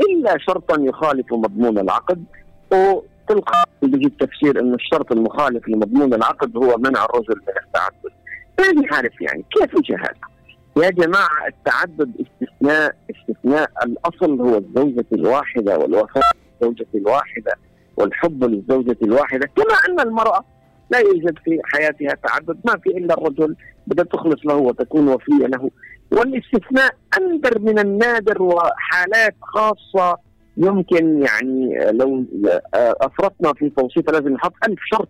إلا 0.09 0.37
شرطا 0.37 0.81
يخالف 0.81 1.33
مضمون 1.33 1.77
العقد 1.77 2.23
وتلقى 2.71 3.65
بيجي 3.81 4.05
التفسير 4.05 4.59
إن 4.59 4.73
الشرط 4.73 5.11
المخالف 5.11 5.67
لمضمون 5.67 6.13
العقد 6.13 6.57
هو 6.57 6.77
منع 6.77 7.05
الرجل 7.05 7.41
من 7.47 7.53
التعدد. 7.65 8.15
ما 8.59 8.81
نعرف 8.81 9.21
يعني 9.21 9.45
كيف 9.51 9.73
يجي 9.73 9.95
هذا؟ 9.95 10.35
يا 10.77 10.89
جماعة 10.89 11.47
التعدد 11.47 12.11
استثناء 12.21 12.95
استثناء 13.11 13.69
الأصل 13.85 14.41
هو 14.41 14.57
الزوجة 14.57 15.05
الواحدة 15.13 15.77
والوفاء 15.77 16.23
بالزوجه 16.61 16.87
الواحدة 16.95 17.51
والحب 17.97 18.43
للزوجة 18.43 18.97
الواحدة. 19.03 19.49
كما 19.55 19.75
أن 19.89 19.99
المرأة 19.99 20.45
لا 20.89 20.99
يوجد 20.99 21.37
في 21.45 21.59
حياتها 21.63 22.15
تعدد 22.23 22.57
ما 22.65 22.77
في 22.77 22.89
إلا 22.89 23.13
الرجل 23.13 23.55
بدها 23.87 24.05
تخلص 24.05 24.45
له 24.45 24.55
وتكون 24.55 25.07
وفية 25.07 25.45
له. 25.47 25.69
والاستثناء 26.11 26.95
أندر 27.17 27.59
من 27.59 27.79
النادر 27.79 28.41
وحالات 28.41 29.35
خاصة. 29.41 30.25
يمكن 30.57 31.21
يعني 31.21 31.91
لو 31.91 32.23
أفرطنا 32.75 33.53
في 33.53 33.69
توصيفها 33.69 34.11
لازم 34.11 34.33
نحط 34.33 34.53
ألف 34.67 34.79
شرط 34.91 35.09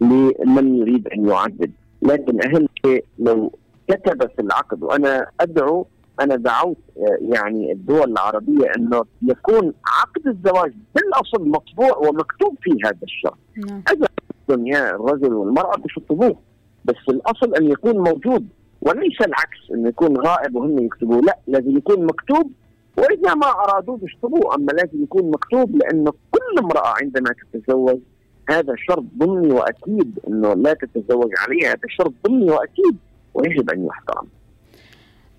لمن 0.00 0.76
يريد 0.78 1.08
أن 1.08 1.28
يعدد 1.28 1.72
لكن 2.02 2.42
أهم 2.42 2.68
شيء 2.86 3.04
لو 3.18 3.52
كتب 3.88 4.30
في 4.36 4.42
العقد 4.42 4.82
وأنا 4.82 5.26
أدعو 5.40 5.86
أنا 6.20 6.36
دعوت 6.36 6.76
آه، 6.96 7.18
يعني 7.20 7.72
الدول 7.72 8.12
العربية 8.12 8.66
أنه 8.76 9.04
يكون 9.22 9.72
عقد 9.86 10.26
الزواج 10.26 10.72
بالأصل 10.94 11.48
مطبوع 11.48 11.96
ومكتوب 11.96 12.56
فيه 12.62 12.76
هذا 12.84 12.98
الشرط. 13.02 13.38
نعم. 13.56 13.82
اذا 13.92 14.06
الدنيا 14.50 14.90
الرجل 14.90 15.32
والمرأة 15.32 15.76
بيشطبوه 15.76 16.36
بس 16.84 16.96
الأصل 17.08 17.54
أن 17.54 17.64
يكون 17.64 17.98
موجود 17.98 18.48
وليس 18.80 19.20
العكس 19.20 19.58
انه 19.74 19.88
يكون 19.88 20.16
غائب 20.16 20.56
وهم 20.56 20.78
يكتبوه 20.78 21.20
لا 21.20 21.38
لازم 21.46 21.76
يكون 21.76 22.04
مكتوب 22.04 22.52
وإذا 22.98 23.34
ما 23.34 23.46
أرادوه 23.46 23.98
يشطبوه 24.02 24.54
أما 24.54 24.72
لازم 24.72 25.02
يكون 25.02 25.30
مكتوب 25.30 25.76
لأنه 25.76 26.12
كل 26.30 26.58
امرأة 26.58 26.94
عندما 27.02 27.30
تتزوج 27.52 27.98
هذا 28.50 28.74
شرط 28.76 29.04
ضمني 29.18 29.52
وأكيد 29.52 30.18
أنه 30.28 30.54
لا 30.54 30.74
تتزوج 30.74 31.30
عليها 31.38 31.70
هذا 31.70 31.88
شرط 31.88 32.12
ضمني 32.26 32.50
وأكيد 32.50 32.96
ويجب 33.34 33.70
أن 33.70 33.86
يحترم. 33.86 34.26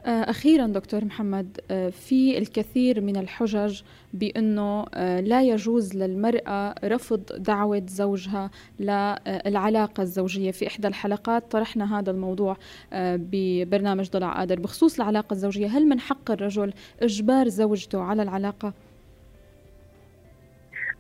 آه، 0.06 0.10
أخيرا 0.10 0.68
دكتور 0.68 1.06
محمد 1.06 1.60
آه، 1.72 1.90
في 1.90 2.38
الكثير 2.38 3.02
من 3.02 3.18
الحجج 3.18 3.82
بأنه 4.14 4.86
آه، 4.94 5.20
لا 5.20 5.44
يجوز 5.44 5.96
للمرأة 5.96 6.76
رفض 6.84 7.22
دعوة 7.38 7.84
زوجها 7.88 8.52
للعلاقة 8.80 10.02
الزوجية 10.02 10.52
في 10.52 10.68
إحدى 10.68 10.88
الحلقات 10.88 11.52
طرحنا 11.52 12.00
هذا 12.00 12.12
الموضوع 12.12 12.58
ببرنامج 12.94 14.10
ضلع 14.10 14.34
قادر 14.34 14.60
بخصوص 14.60 15.00
العلاقة 15.00 15.34
الزوجية 15.34 15.68
هل 15.68 15.86
من 15.86 16.00
حق 16.00 16.32
الرجل 16.32 16.74
إجبار 17.02 17.48
زوجته 17.48 18.02
على 18.02 18.24
العلاقة؟ 18.24 18.74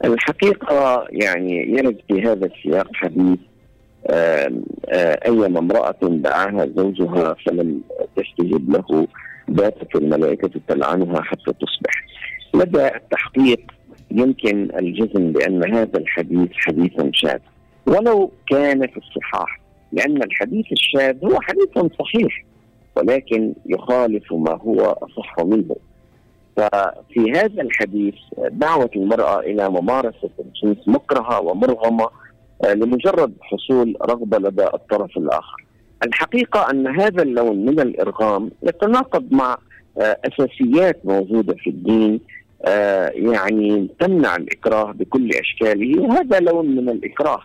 الحقيقة 0.05 1.07
يعني 1.09 1.71
يرد 1.77 1.97
في 2.07 2.21
هذا 2.21 2.45
السياق 2.45 2.88
حديث 2.93 3.39
أيما 5.25 5.59
امرأة 5.59 5.95
دعاها 6.01 6.67
زوجها 6.75 7.35
فلم 7.45 7.81
تستجب 8.39 8.71
له 8.71 9.08
باتت 9.47 9.95
الملائكة 9.95 10.52
تلعنها 10.67 11.21
حتى 11.21 11.54
تصبح. 11.62 12.06
لدى 12.54 12.88
التحقيق 12.88 13.71
يمكن 14.12 14.71
الجزم 14.80 15.32
بأن 15.32 15.73
هذا 15.73 15.97
الحديث 15.97 16.49
حديث 16.54 16.91
شاذ. 17.13 17.39
ولو 17.86 18.32
كان 18.47 18.88
في 18.88 18.97
الصحاح 18.97 19.62
لأن 19.91 20.23
الحديث 20.23 20.65
الشاذ 20.71 21.25
هو 21.25 21.41
حديث 21.41 21.93
صحيح 21.99 22.45
ولكن 22.95 23.54
يخالف 23.65 24.34
ما 24.34 24.52
هو 24.62 24.82
أصح 24.82 25.39
منه. 25.39 25.75
ففي 26.58 27.32
هذا 27.32 27.62
الحديث 27.62 28.15
دعوة 28.49 28.89
المرأة 28.95 29.39
إلى 29.39 29.69
ممارسة 29.69 30.30
الجنس 30.39 30.88
مكرهة 30.88 31.41
ومرغمة 31.41 32.10
آه، 32.65 32.73
لمجرد 32.73 33.34
حصول 33.41 33.97
رغبة 34.02 34.38
لدى 34.38 34.63
الطرف 34.63 35.17
الآخر. 35.17 35.68
الحقيقة 36.03 36.71
أن 36.71 36.88
هذا 36.88 37.23
اللون 37.23 37.65
من 37.65 37.79
الإرغام 37.79 38.51
يتناقض 38.63 39.25
مع 39.31 39.57
آه، 40.01 40.17
أساسيات 40.25 41.05
موجودة 41.05 41.53
في 41.53 41.69
الدين 41.69 42.19
آه، 42.65 43.12
يعني 43.15 43.89
تمنع 43.99 44.35
الإكراه 44.35 44.91
بكل 44.91 45.29
أشكاله 45.29 46.01
وهذا 46.01 46.39
لون 46.39 46.75
من 46.75 46.89
الإكراه. 46.89 47.41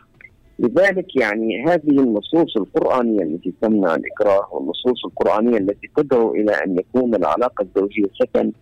لذلك 0.58 1.16
يعني 1.16 1.64
هذه 1.66 1.90
النصوص 1.90 2.56
القرآنية 2.56 3.22
التي 3.22 3.54
تمنع 3.62 3.94
الإكراه 3.94 4.48
والنصوص 4.52 5.04
القرآنية 5.04 5.58
التي 5.58 5.90
تدعو 5.96 6.34
إلى 6.34 6.52
أن 6.52 6.78
يكون 6.78 7.14
العلاقة 7.14 7.62
الزوجية 7.62 8.06
سكن 8.20 8.52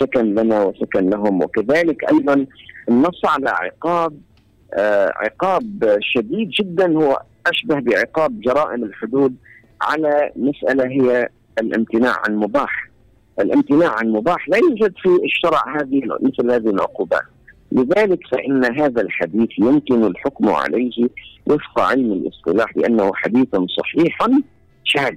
سكن 0.00 0.34
لنا 0.34 0.64
وسكن 0.64 1.10
لهم 1.10 1.42
وكذلك 1.42 2.12
أيضا 2.12 2.46
النص 2.88 3.24
على 3.24 3.50
عقاب 3.50 4.20
آه، 4.74 5.12
عقاب 5.16 5.96
شديد 6.00 6.50
جدا 6.50 6.96
هو 6.96 7.22
أشبه 7.46 7.80
بعقاب 7.80 8.40
جرائم 8.40 8.84
الحدود 8.84 9.34
على 9.82 10.30
مسألة 10.36 10.86
هي 10.86 11.28
الامتناع 11.60 12.16
عن 12.28 12.36
مباح. 12.36 12.90
الامتناع 13.40 13.94
عن 13.98 14.08
مباح 14.08 14.48
لا 14.48 14.56
يوجد 14.56 14.94
في 15.02 15.08
الشرع 15.24 15.80
هذه 15.80 16.02
مثل 16.20 16.50
هذه 16.50 16.70
العقوبات. 16.70 17.22
لذلك 17.72 18.18
فإن 18.32 18.64
هذا 18.64 19.00
الحديث 19.00 19.48
يمكن 19.58 20.04
الحكم 20.04 20.48
عليه 20.48 21.08
وفق 21.46 21.80
علم 21.80 22.12
الاصطلاح 22.12 22.74
بانه 22.74 23.10
حديث 23.14 23.48
صحيح 23.78 24.18
شاذ. 24.84 25.16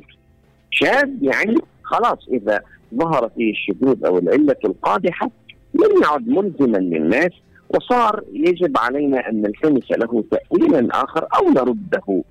شاذ 0.72 1.10
يعني 1.22 1.56
خلاص 1.84 2.28
إذا 2.32 2.62
ظهر 2.96 3.30
فيه 3.36 3.52
الشذوذ 3.52 4.06
أو 4.06 4.18
العلة 4.18 4.56
القادحة 4.66 5.30
لم 5.74 6.04
يعد 6.04 6.28
ملزما 6.28 6.78
للناس 6.78 7.32
وصار 7.76 8.24
يجب 8.34 8.78
علينا 8.78 9.30
أن 9.30 9.42
نلتمس 9.42 9.92
له 9.92 10.24
تاويلا 10.32 11.04
آخر 11.04 11.28
أو 11.36 11.50
نرده 11.50 12.24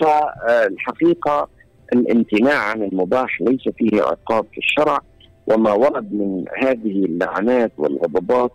فالحقيقة 0.00 1.48
الامتناع 1.92 2.58
عن 2.58 2.82
المباح 2.82 3.40
ليس 3.40 3.68
فيه 3.78 4.02
عقاب 4.02 4.46
في 4.52 4.58
الشرع 4.58 4.98
وما 5.46 5.72
ورد 5.72 6.12
من 6.12 6.44
هذه 6.62 7.04
اللعنات 7.04 7.72
والغضبات 7.78 8.52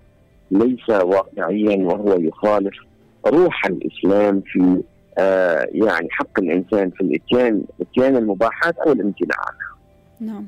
ليس 0.52 0.90
واقعيا 0.90 1.78
وهو 1.78 2.14
يخالف 2.20 2.76
روح 3.28 3.66
الإسلام 3.66 4.42
في 4.46 4.82
آه 5.18 5.68
يعني 5.72 6.08
حق 6.12 6.40
الإنسان 6.40 6.90
في 6.90 7.02
الإتيان 7.02 7.64
إتيان 7.82 8.18
المباحات 8.18 8.78
أو 8.78 8.92
الامتناع 8.92 9.38
عنها. 9.40 9.72
نعم. 10.34 10.46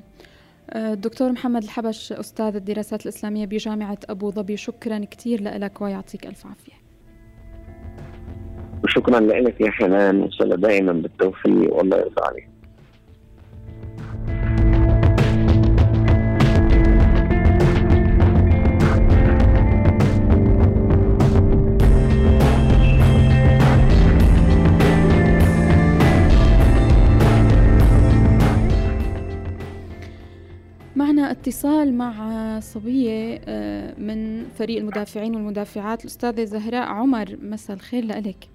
الدكتور 0.75 1.31
محمد 1.31 1.63
الحبش 1.63 2.11
أستاذ 2.11 2.55
الدراسات 2.55 3.03
الإسلامية 3.03 3.45
بجامعة 3.45 3.97
أبو 4.09 4.31
ظبي 4.31 4.57
شكرا 4.57 5.05
كثير 5.11 5.41
لك 5.41 5.81
ويعطيك 5.81 6.27
ألف 6.27 6.47
عافية. 6.47 6.73
وشكرا 8.83 9.19
لك 9.19 9.61
يا 9.61 9.71
حنان 9.71 10.21
وصلى 10.21 10.57
دائما 10.57 10.93
بالتوفيق 10.93 11.73
والله 11.73 11.97
يرضى 11.97 12.21
عليك. 12.21 12.52
اتصال 31.33 31.93
مع 31.93 32.59
صبية 32.59 33.41
آه، 33.45 33.95
من 33.99 34.49
فريق 34.49 34.77
المدافعين 34.77 35.35
والمدافعات 35.35 36.01
الأستاذة 36.01 36.43
زهراء 36.43 36.87
عمر. 36.87 37.37
مساء 37.41 37.75
الخير 37.75 38.05
لك. 38.05 38.49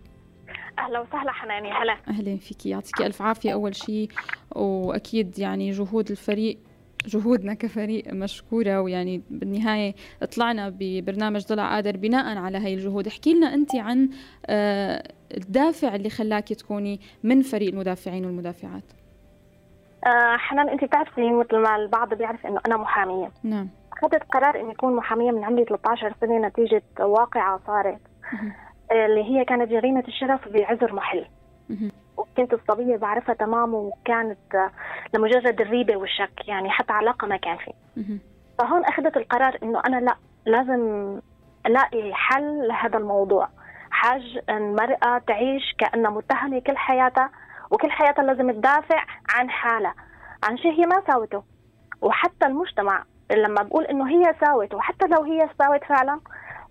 أهلا 0.79 1.01
وسهلا 1.01 1.33
حناني. 1.33 1.73
هلا. 1.73 1.97
أهلا 2.09 2.37
فيك 2.37 2.67
يعطيك 2.67 3.03
ألف 3.03 3.23
عافية 3.23 3.53
أول 3.53 3.75
شيء 3.75 4.09
وأكيد 4.57 5.39
يعني 5.39 5.71
جهود 5.71 6.11
الفريق 6.11 6.59
جهودنا 7.07 7.55
كفريق 7.55 8.13
مشكورة 8.13 8.81
ويعني 8.81 9.23
بالنهاية 9.31 9.95
طلعنا 10.37 10.75
ببرنامج 10.79 11.47
ضلع 11.47 11.75
قادر 11.75 11.97
بناء 11.97 12.39
على 12.39 12.59
هاي 12.59 12.75
الجهود. 12.75 13.07
احكي 13.07 13.35
لنا 13.35 13.55
أنت 13.55 13.75
عن 13.75 14.09
آه، 14.47 15.13
الدافع 15.37 15.95
اللي 15.95 16.11
خلاكي 16.11 16.55
تكوني 16.55 17.01
من 17.23 17.43
فريق 17.43 17.69
المدافعين 17.69 18.25
والمدافعات. 18.25 18.85
آه 20.07 20.37
حنان 20.37 20.69
أنت 20.69 20.85
بتعرفي 20.85 21.31
مثل 21.33 21.57
ما 21.59 21.77
البعض 21.77 22.15
بيعرف 22.15 22.47
إنه 22.47 22.61
أنا 22.67 22.77
محامية. 22.77 23.31
نعم. 23.45 23.69
أخذت 23.93 24.23
قرار 24.33 24.61
إني 24.61 24.73
أكون 24.73 24.97
محامية 24.97 25.31
من 25.31 25.45
عمري 25.45 25.65
13 25.65 26.15
سنة 26.21 26.39
نتيجة 26.47 26.83
واقعة 27.01 27.61
صارت 27.67 28.01
آه 28.93 29.07
اللي 29.07 29.25
هي 29.25 29.45
كانت 29.45 29.71
جريمة 29.71 30.05
الشرف 30.09 30.49
بعذر 30.49 30.95
محل. 30.95 31.27
وكنت 32.17 32.53
الصبية 32.55 32.97
بعرفها 32.97 33.35
تمام 33.35 33.75
وكانت 33.75 34.55
آه 34.55 34.71
لمجرد 35.15 35.61
الريبة 35.61 35.97
والشك 35.97 36.49
يعني 36.49 36.71
حتى 36.71 36.93
علاقة 36.93 37.27
ما 37.27 37.37
كان 37.37 37.57
في 37.57 37.73
فهون 38.59 38.85
أخذت 38.85 39.17
القرار 39.17 39.59
إنه 39.63 39.83
أنا 39.87 39.97
لا 40.01 40.17
لازم 40.47 40.81
ألاقي 41.67 42.15
حل 42.15 42.69
لهذا 42.69 42.99
الموضوع. 42.99 43.49
حاج 43.91 44.39
المراه 44.49 45.19
تعيش 45.27 45.75
كأنها 45.79 46.11
متهمة 46.11 46.61
كل 46.61 46.77
حياتها 46.77 47.31
وكل 47.71 47.91
حياتها 47.91 48.23
لازم 48.23 48.51
تدافع 48.51 49.05
عن 49.35 49.51
حالها 49.51 49.95
عن 50.43 50.57
شيء 50.57 50.73
هي 50.73 50.87
ما 50.87 51.03
ساوته. 51.07 51.43
وحتى 52.03 52.47
المجتمع 52.47 53.05
لما 53.31 53.63
بقول 53.63 53.85
إنه 53.85 54.09
هي 54.09 54.35
ساوت 54.41 54.75
وحتى 54.75 55.07
لو 55.07 55.23
هي 55.23 55.49
ساوت 55.59 55.85
فعلا 55.85 56.21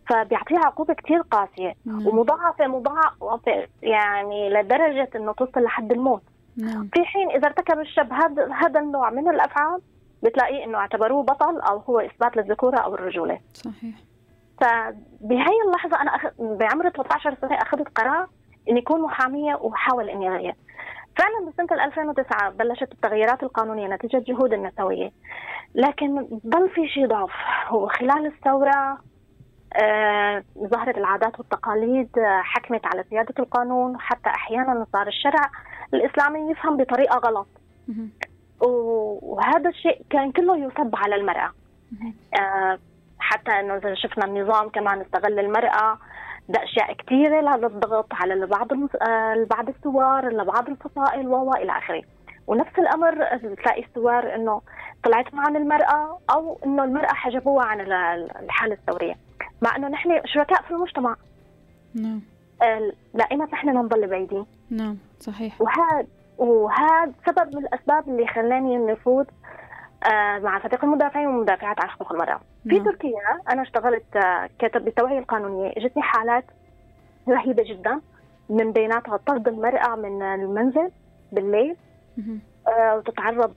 فبيعطيها 0.10 0.60
عقوبة 0.66 0.94
كثير 0.94 1.22
قاسية. 1.22 1.74
نعم. 1.86 2.08
ومضاعفة 2.08 2.68
مضاعفة 2.68 3.68
يعني 3.82 4.50
لدرجة 4.50 5.10
إنه 5.16 5.32
توصل 5.32 5.64
لحد 5.64 5.92
الموت. 5.92 6.24
نعم. 6.58 6.90
في 6.94 7.06
حين 7.06 7.30
إذا 7.30 7.48
ارتكب 7.48 7.80
الشاب 7.80 8.14
هذا 8.14 8.54
هذا 8.54 8.80
النوع 8.80 9.10
من 9.10 9.30
الأفعال 9.30 9.82
بتلاقيه 10.24 10.66
إنه 10.66 10.78
اعتبروه 10.78 11.24
بطل 11.24 11.60
أو 11.60 11.78
هو 11.78 12.00
إثبات 12.00 12.38
للذكورة 12.38 12.78
أو 12.78 12.96
الرجولة. 12.96 13.40
صحيح. 13.54 13.96
فبهي 14.62 15.62
اللحظة 15.68 16.02
أنا 16.02 16.16
أخ... 16.16 16.26
بعمر 16.40 16.90
13 16.90 17.36
سنة 17.42 17.56
أخذت 17.56 17.88
قرار 17.88 18.28
إني 18.70 18.80
أكون 18.80 19.02
محامية 19.02 19.56
وأحاول 19.56 20.10
إني 20.10 20.30
أغير. 20.30 20.56
فعلا 21.18 21.52
بسنة 21.52 21.86
2009 21.86 22.50
بلشت 22.50 22.92
التغييرات 22.92 23.44
القانونية 23.44 23.88
نتيجة 23.88 24.24
جهود 24.28 24.54
النسوية. 24.54 25.12
لكن 25.76 26.28
ضل 26.48 26.70
في 26.70 26.88
شيء 26.88 27.08
ضعف. 27.08 27.32
هو 27.68 27.88
خلال 27.88 28.26
الثورة 28.26 28.98
آه 29.82 30.44
ظهرت 30.58 30.98
العادات 30.98 31.40
والتقاليد 31.40 32.20
آه 32.20 32.42
حكمت 32.42 32.86
على 32.86 33.04
سيادة 33.10 33.34
القانون. 33.40 34.00
حتى 34.00 34.30
أحيانا 34.30 34.86
صار 34.94 35.08
الشرع 35.08 35.52
الإسلامي 35.94 36.52
يفهم 36.52 36.78
بطريقة 36.78 37.18
غلط. 37.18 37.48
وهذا 39.22 39.70
الشيء 39.70 40.02
كان 40.10 40.32
كله 40.32 40.58
يصب 40.58 40.96
على 40.96 41.16
المرأة. 41.16 41.52
آه 42.40 42.80
حتى 43.20 43.52
إنه 43.52 43.94
شفنا 43.94 44.26
النظام 44.26 44.70
كمان 44.70 45.02
استغل 45.02 45.40
المرأة 46.50 46.62
باشياء 46.62 46.94
كثيره 46.94 47.58
للضغط 47.58 48.08
على 48.12 48.46
بعض 48.46 48.68
بعض 49.50 49.70
الثوار 49.70 50.30
لبعض 50.30 50.70
الفصائل 50.70 51.28
و 51.28 51.54
إلى 51.54 51.78
آخره. 51.78 52.02
ونفس 52.48 52.80
الأمر 52.80 53.14
تلاقي 53.38 53.84
الثوار 53.84 54.36
إنه 54.36 54.62
طلعت 55.04 55.34
معهم 55.34 55.56
المرأة 55.56 56.20
أو 56.32 56.60
إنه 56.66 56.84
المرأة 56.84 57.14
حجبوها 57.14 57.66
عن 57.66 57.82
الحالة 58.44 58.74
الثوريه 58.74 59.16
مع 59.62 59.76
إنه 59.76 59.88
نحن 59.88 60.22
شركاء 60.26 60.62
في 60.62 60.72
المجتمع. 60.72 61.16
نعم. 61.96 62.22
دائما 63.14 63.46
نحن 63.46 63.70
نضل 63.70 64.08
بعيدين. 64.08 64.46
نعم 64.70 64.98
صحيح. 65.20 65.62
وهذا 65.62 66.08
وهذا 66.38 67.12
سبب 67.26 67.56
من 67.56 67.66
الأسباب 67.66 68.10
اللي 68.10 68.28
خلاني 68.28 68.78
نفوت 68.78 69.28
آه، 69.28 69.37
مع 70.40 70.60
فريق 70.60 70.84
المدافعين 70.84 71.28
والمدافعات 71.28 71.80
عن 71.84 71.90
حقوق 71.90 72.12
المرأة 72.12 72.40
في 72.64 72.76
نعم. 72.76 72.84
تركيا 72.84 73.42
أنا 73.52 73.62
اشتغلت 73.62 74.16
آه، 74.16 74.50
كاتب 74.60 74.86
بالتوعية 74.86 75.20
القانونية 75.20 75.74
اجتني 75.78 76.04
حالات 76.04 76.46
رهيبة 77.30 77.64
جدا 77.64 78.02
من 78.50 78.72
بيناتها 78.72 79.18
طرد 79.18 79.48
المرأة 79.48 79.96
من 79.96 80.22
المنزل 80.22 80.92
بالليل 81.32 81.76
آه، 82.68 82.98
وتتعرض 82.98 83.54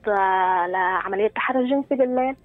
لعملية 0.69 1.27
تحرش 1.27 1.69
جنسي 1.69 1.95
بالليل 1.95 2.35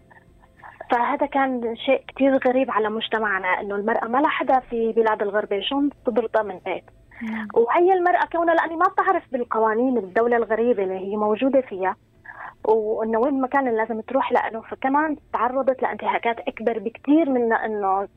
فهذا 0.91 1.27
كان 1.27 1.77
شيء 1.77 2.03
كثير 2.09 2.37
غريب 2.49 2.71
على 2.71 2.89
مجتمعنا 2.89 3.61
إنه 3.61 3.75
المرأة 3.75 4.05
ما 4.09 4.19
لها 4.19 4.29
حدا 4.29 4.61
في 4.61 4.93
بلاد 4.93 5.23
الغربة 5.23 5.61
شلون 5.61 5.91
تضربها 6.07 6.43
من 6.43 6.59
بيت 6.65 6.85
نعم. 7.23 7.49
وهي 7.55 7.93
المرأة 7.93 8.25
كونها 8.33 8.55
لأني 8.55 8.77
ما 8.77 8.85
بتعرف 8.85 9.23
بالقوانين 9.33 9.99
الدولة 9.99 10.37
الغريبة 10.37 10.83
اللي 10.83 10.99
هي 10.99 11.17
موجودة 11.17 11.61
فيها 11.61 11.97
وإنه 12.73 13.19
وين 13.19 13.35
المكان 13.35 13.69
اللي 13.69 13.79
لازم 13.79 14.01
تروح 14.01 14.33
لأنه 14.33 14.61
فكمان 14.61 15.17
تعرضت 15.33 15.83
لانتهاكات 15.83 16.41
أكبر 16.41 16.79
بكثير 16.79 17.31
من 17.31 17.53
إنه 17.53 18.09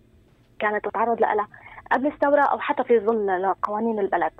كانت 0.59 0.85
تتعرض 0.85 1.21
لها 1.21 1.47
قبل 1.91 2.07
الثورة 2.07 2.41
أو 2.41 2.59
حتى 2.59 2.83
في 2.83 2.99
ظل 2.99 3.53
قوانين 3.63 3.99
البلد. 3.99 4.31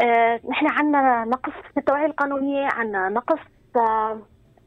آه، 0.00 0.40
نحن 0.48 0.66
عندنا 0.66 1.24
نقص 1.24 1.52
في 1.72 1.76
التوعية 1.76 2.06
القانونية، 2.06 2.68
عندنا 2.72 3.08
نقص 3.08 3.40
آه، 3.76 4.18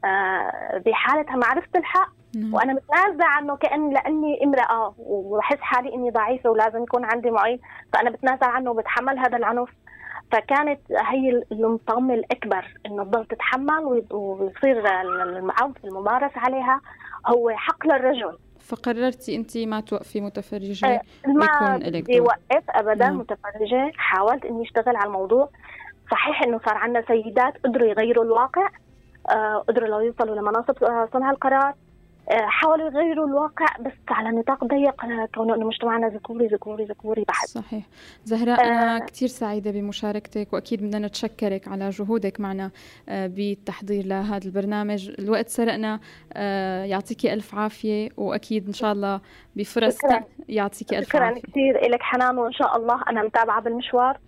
آه، 0.04 0.82
بحاله 0.86 1.36
معرفه 1.36 1.68
الحق 1.76 2.12
نعم. 2.36 2.54
وأنا 2.54 2.72
متنازعة 2.72 3.28
عنه 3.28 3.56
كأن 3.56 3.90
لأني 3.90 4.44
امرأة 4.44 4.94
وبحس 4.98 5.60
حالي 5.60 5.94
إني 5.94 6.10
ضعيفة 6.10 6.50
ولازم 6.50 6.82
يكون 6.82 7.04
عندي 7.04 7.30
معين 7.30 7.58
فأنا 7.92 8.10
بتنازع 8.10 8.46
عنه 8.46 8.70
وبتحمل 8.70 9.18
هذا 9.18 9.36
العنف 9.36 9.68
فكانت 10.32 10.80
هي 10.90 11.42
المطمة 11.52 12.14
الأكبر 12.14 12.64
إنه 12.86 13.04
تضل 13.04 13.26
تتحمل 13.26 14.04
ويصير 14.10 15.00
المعود 15.00 15.78
في 15.78 15.84
الممارسة 15.84 16.40
عليها 16.40 16.80
هو 17.26 17.50
حق 17.50 17.86
للرجل 17.86 18.38
فقررتي 18.60 19.36
انت 19.36 19.58
ما 19.58 19.80
توقفي 19.80 20.20
متفرجه 20.20 20.86
أه 20.86 21.00
ما 21.26 21.76
بدي 21.76 22.20
وقف 22.20 22.64
ابدا 22.70 23.06
نعم. 23.06 23.18
متفرجه 23.18 23.92
حاولت 23.96 24.44
إني 24.44 24.62
أشتغل 24.62 24.96
على 24.96 25.06
الموضوع. 25.06 25.48
صحيح 26.10 26.42
إنه 26.42 26.60
صار 26.66 26.76
عندنا 26.76 27.04
سيدات 27.08 27.54
قدروا 27.64 27.88
يغيروا 27.88 28.24
الواقع 28.24 28.68
آه 29.30 29.64
قدروا 29.68 29.88
لو 29.88 30.00
يوصلوا 30.00 30.36
لمناصب 30.36 30.74
صنع 31.12 31.30
القرار. 31.30 31.74
حاولوا 32.30 32.90
يغيروا 32.90 33.26
الواقع 33.26 33.66
بس 33.80 33.92
على 34.10 34.28
نطاق 34.30 34.64
ضيق 34.64 34.94
كونه 35.34 35.54
إنه 35.54 35.66
مجتمعنا 35.66 36.08
ذكوري 36.08 36.46
ذكوري 36.46 36.84
ذكوري 36.84 37.24
بحت 37.28 37.48
صحيح. 37.48 37.84
زهراء 38.24 38.64
أنا 38.64 38.96
آه 38.96 38.98
كثير 38.98 39.28
سعيدة 39.28 39.70
بمشاركتك 39.70 40.52
وأكيد 40.52 40.82
بدنا 40.82 41.06
نتشكرك 41.06 41.68
على 41.68 41.90
جهودك 41.90 42.40
معنا 42.40 42.70
آه 43.08 43.26
بالتحضير 43.26 44.06
لهذا 44.06 44.46
البرنامج. 44.46 45.10
الوقت 45.18 45.48
سرقنا 45.48 46.00
آه 46.32 46.84
يعطيكي 46.84 47.32
ألف 47.32 47.54
عافية 47.54 48.08
وأكيد 48.16 48.66
إن 48.66 48.72
شاء 48.72 48.92
الله 48.92 49.20
بفرص 49.56 49.98
يعطيكي 50.48 50.98
ألف 50.98 51.08
شكرا 51.08 51.24
عافية. 51.24 51.40
شكرا 51.40 51.50
كثير 51.50 51.90
لك 51.90 52.02
حنان 52.02 52.38
وإن 52.38 52.52
شاء 52.52 52.76
الله 52.76 53.02
أنا 53.08 53.22
متابعة 53.22 53.60
بالمشوار 53.60 54.18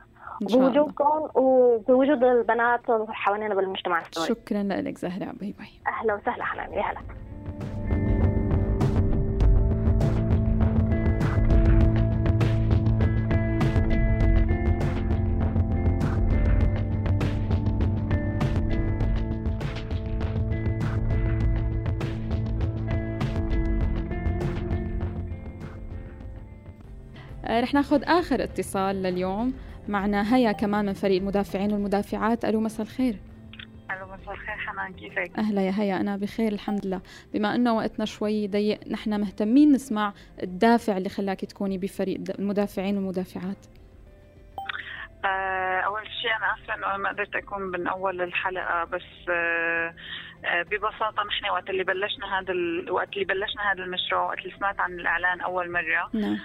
بوجودكم 0.41 1.29
وبوجود 1.35 2.25
البنات 2.25 2.81
حوالينا 3.09 3.55
بالمجتمع 3.55 4.01
السوري. 4.01 4.29
شكرا 4.29 4.63
لك 4.63 4.99
زهراء. 4.99 5.33
باي 5.33 5.55
باي. 5.59 5.69
أهلا 5.87 6.15
وسهلا 6.15 6.45
حنان. 6.45 6.73
يا 6.73 6.83
هلا. 6.83 7.01
رح 27.61 27.75
ناخذ 27.75 28.03
آخر 28.05 28.43
اتصال 28.43 29.03
لليوم 29.03 29.55
معنا 29.89 30.35
هيا 30.37 30.53
كمان 30.53 30.85
من 30.85 30.93
فريق 30.93 31.21
المدافعين 31.21 31.73
والمدافعات 31.73 32.45
ألو 32.45 32.61
مساء 32.61 32.87
الخير 32.87 33.17
ألو 33.91 34.07
مساء 34.07 34.35
الخير 34.35 34.57
حنان 34.57 34.93
كيفك؟ 34.93 35.39
أهلا 35.39 35.63
يا 35.63 35.73
هيا 35.81 36.01
أنا 36.01 36.17
بخير 36.17 36.53
الحمد 36.53 36.87
لله، 36.87 37.01
بما 37.35 37.55
إنه 37.55 37.77
وقتنا 37.77 38.05
شوي 38.05 38.49
ضيق 38.49 38.81
نحن 38.89 39.21
مهتمين 39.21 39.73
نسمع 39.73 40.13
الدافع 40.43 40.97
اللي 40.97 41.09
خلاك 41.09 41.41
تكوني 41.45 41.79
بفريق 41.79 42.21
المدافعين 42.39 42.97
والمدافعات. 42.97 43.67
آه، 45.25 45.81
أول 45.81 46.03
شيء 46.03 46.31
أنا 46.37 46.55
اسفه 46.55 46.75
إنه 46.75 47.03
ما 47.03 47.09
قدرت 47.09 47.37
أكون 47.37 47.63
من 47.63 47.87
أول 47.87 48.23
الحلقة 48.23 48.85
بس 48.85 49.29
آه، 50.45 50.47
آه، 50.47 50.63
ببساطه 50.63 51.23
نحن 51.29 51.51
وقت 51.51 51.71
اللي 51.71 51.85
بلشنا 51.85 52.39
هذا 52.39 52.55
وقت 52.91 53.13
اللي 53.13 53.25
بلشنا 53.25 53.73
هذا 53.73 53.85
المشروع 53.85 54.23
وقت 54.23 54.39
اللي 54.39 54.57
سمعت 54.59 54.81
عن 54.81 54.93
الإعلان 54.93 55.41
أول 55.41 55.73
مرة. 55.73 56.11
نعم. 56.13 56.39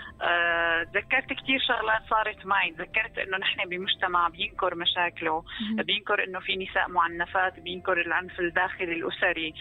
تذكرت 0.94 1.34
كثير 1.34 1.60
شغلات 1.68 2.02
صارت 2.10 2.46
معي. 2.46 2.72
تذكرت 2.72 3.18
إنه 3.18 3.38
نحن 3.38 3.70
بمجتمع 3.70 4.28
بينكر 4.28 4.76
مشاكله. 4.76 5.44
بينكر 5.72 6.24
إنه 6.24 6.40
في 6.40 6.56
نساء 6.56 6.90
معنفات 6.90 7.60
بينكر 7.60 8.02
العنف 8.02 8.40
الداخلي 8.40 8.94
الأسري. 8.94 9.54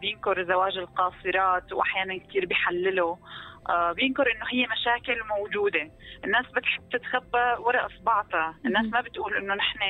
بينكر 0.00 0.44
زواج 0.44 0.78
القاصرات 0.78 1.72
وأحيانا 1.72 2.18
كثير 2.18 2.46
بيحلله. 2.46 3.08
آه، 3.12 3.18
بينكر 3.92 4.32
إنه 4.32 4.46
هي 4.48 4.66
مشاكل 4.66 5.22
موجودة. 5.24 5.90
الناس 6.24 6.46
بتحب 6.46 6.88
تتخبى 6.92 7.46
وراء 7.58 7.86
اصبعتها 7.86 8.54
الناس 8.66 8.86
ما 8.92 9.00
بتقول 9.00 9.36
إنه 9.36 9.54
نحن 9.54 9.82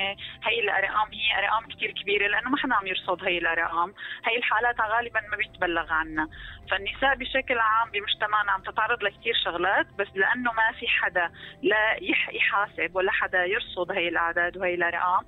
هي 0.45 0.61
الأرقام 0.61 1.09
هي 1.13 1.39
أرقام 1.39 1.69
كثير 1.69 1.91
كبيرة 1.91 2.27
لأنه 2.27 2.51
ما 2.51 2.57
حدا 2.57 2.75
عم 2.75 2.87
يرصد 2.87 3.25
هي 3.25 3.39
الأرقام. 3.39 3.95
هي 4.25 4.37
الحالات 4.37 4.81
غالبا 4.81 5.21
ما 5.21 5.37
بيتبلغ 5.37 5.93
عنها. 5.93 6.29
فالنساء 6.71 7.15
بشكل 7.17 7.59
عام 7.59 7.91
بمجتمعنا 7.91 8.53
عم 8.53 8.63
تتعرض 8.63 9.03
لكثير 9.03 9.35
شغلات 9.45 9.87
بس 9.99 10.09
لأنه 10.15 10.53
ما 10.53 10.73
في 10.81 10.89
حدا 10.89 11.31
لا 11.63 11.97
يحاسب 12.33 12.97
ولا 12.97 13.13
حدا 13.13 13.45
يرصد 13.45 13.93
هي 13.93 14.09
الأعداد 14.09 14.57
وهي 14.57 14.75
الأرقام. 14.75 15.25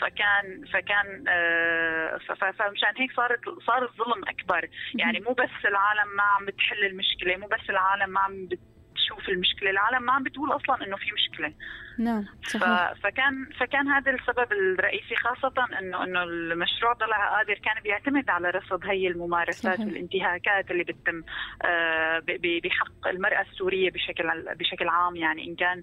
فكان 0.00 0.64
فكان 0.72 1.24
آه، 1.28 2.18
فمشان 2.58 2.92
هيك 2.98 3.12
صارت 3.12 3.40
صار 3.66 3.82
الظلم 3.82 4.22
أكبر. 4.28 4.68
يعني 4.94 5.20
مو 5.20 5.32
بس 5.32 5.64
العالم 5.64 6.16
ما 6.16 6.22
عم 6.22 6.46
بتحل 6.46 6.84
المشكلة 6.84 7.36
مو 7.36 7.46
بس 7.46 7.70
العالم 7.70 7.85
ما 8.12 8.20
عم 8.20 8.46
بتشوف 8.46 9.28
المشكلة 9.28 9.70
العالم 9.70 10.02
ما 10.02 10.12
عم 10.12 10.22
بتقول 10.22 10.52
أصلا 10.56 10.86
إنه 10.86 10.96
في 10.96 11.12
مشكلة. 11.12 11.54
نعم 11.98 12.24
صحيح. 12.42 12.92
فكان 12.92 13.48
فكان 13.60 13.88
هذا 13.88 14.10
السبب 14.10 14.52
الرئيسي 14.52 15.16
خاصة 15.16 15.78
إنه 15.78 16.04
إنه 16.04 16.22
المشروع 16.22 16.92
ضلع 16.92 17.36
قادر 17.36 17.54
كان 17.54 17.82
بيعتمد 17.82 18.30
على 18.30 18.50
رصد 18.50 18.86
هي 18.86 19.08
الممارسات 19.08 19.74
صحيح. 19.74 19.86
والانتهاكات 19.86 20.70
اللي 20.70 20.84
بتتم 20.84 21.22
آه، 21.64 22.22
بحق 22.64 23.08
المرأة 23.08 23.40
السورية 23.40 23.90
بشكل 23.90 24.54
بشكل 24.54 24.88
عام 24.88 25.16
يعني 25.16 25.44
إن 25.44 25.54
كان 25.54 25.82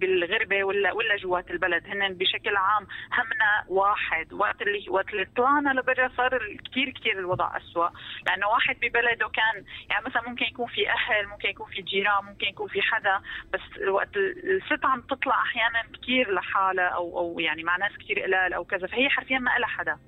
بالغربة 0.00 0.64
ولا 0.64 0.92
ولا 0.92 1.16
جوات 1.16 1.50
البلد 1.50 1.86
هن 1.86 2.14
بشكل 2.14 2.56
عام 2.56 2.86
همنا 3.12 3.64
واحد 3.68 4.32
وقت 4.32 4.62
اللي 4.62 4.84
وقت 4.88 5.08
اللي 5.08 5.26
طلعنا 5.36 5.70
لبرا 5.70 6.08
صار 6.16 6.38
كثير 6.70 6.90
كثير 6.90 7.18
الوضع 7.18 7.56
أسوأ 7.56 7.88
لأنه 8.26 8.46
واحد 8.46 8.76
ببلده 8.82 9.28
كان 9.28 9.64
يعني 9.90 10.04
مثلا 10.06 10.28
ممكن 10.28 10.44
يكون 10.44 10.66
في 10.66 10.88
أهل 10.90 11.26
ممكن 11.26 11.48
يكون 11.48 11.66
في 11.66 11.82
جيران 11.82 12.24
ممكن 12.24 12.46
يكون 12.46 12.68
في 12.68 12.82
حدا 12.82 13.20
بس 13.52 13.88
وقت 13.88 14.16
الست 14.16 14.75
عم 14.84 15.00
تطلع 15.00 15.42
أحيانا 15.42 15.82
كثير 16.02 16.34
لحالها 16.34 16.88
أو 16.88 17.18
أو 17.18 17.40
يعني 17.40 17.62
مع 17.62 17.76
ناس 17.76 17.92
كثير 17.92 18.20
قلال 18.20 18.52
أو 18.52 18.64
كذا 18.64 18.86
فهي 18.86 19.08
حرفيا 19.08 19.38
ما 19.38 19.50
لها 19.58 19.68
حدا 19.68 19.98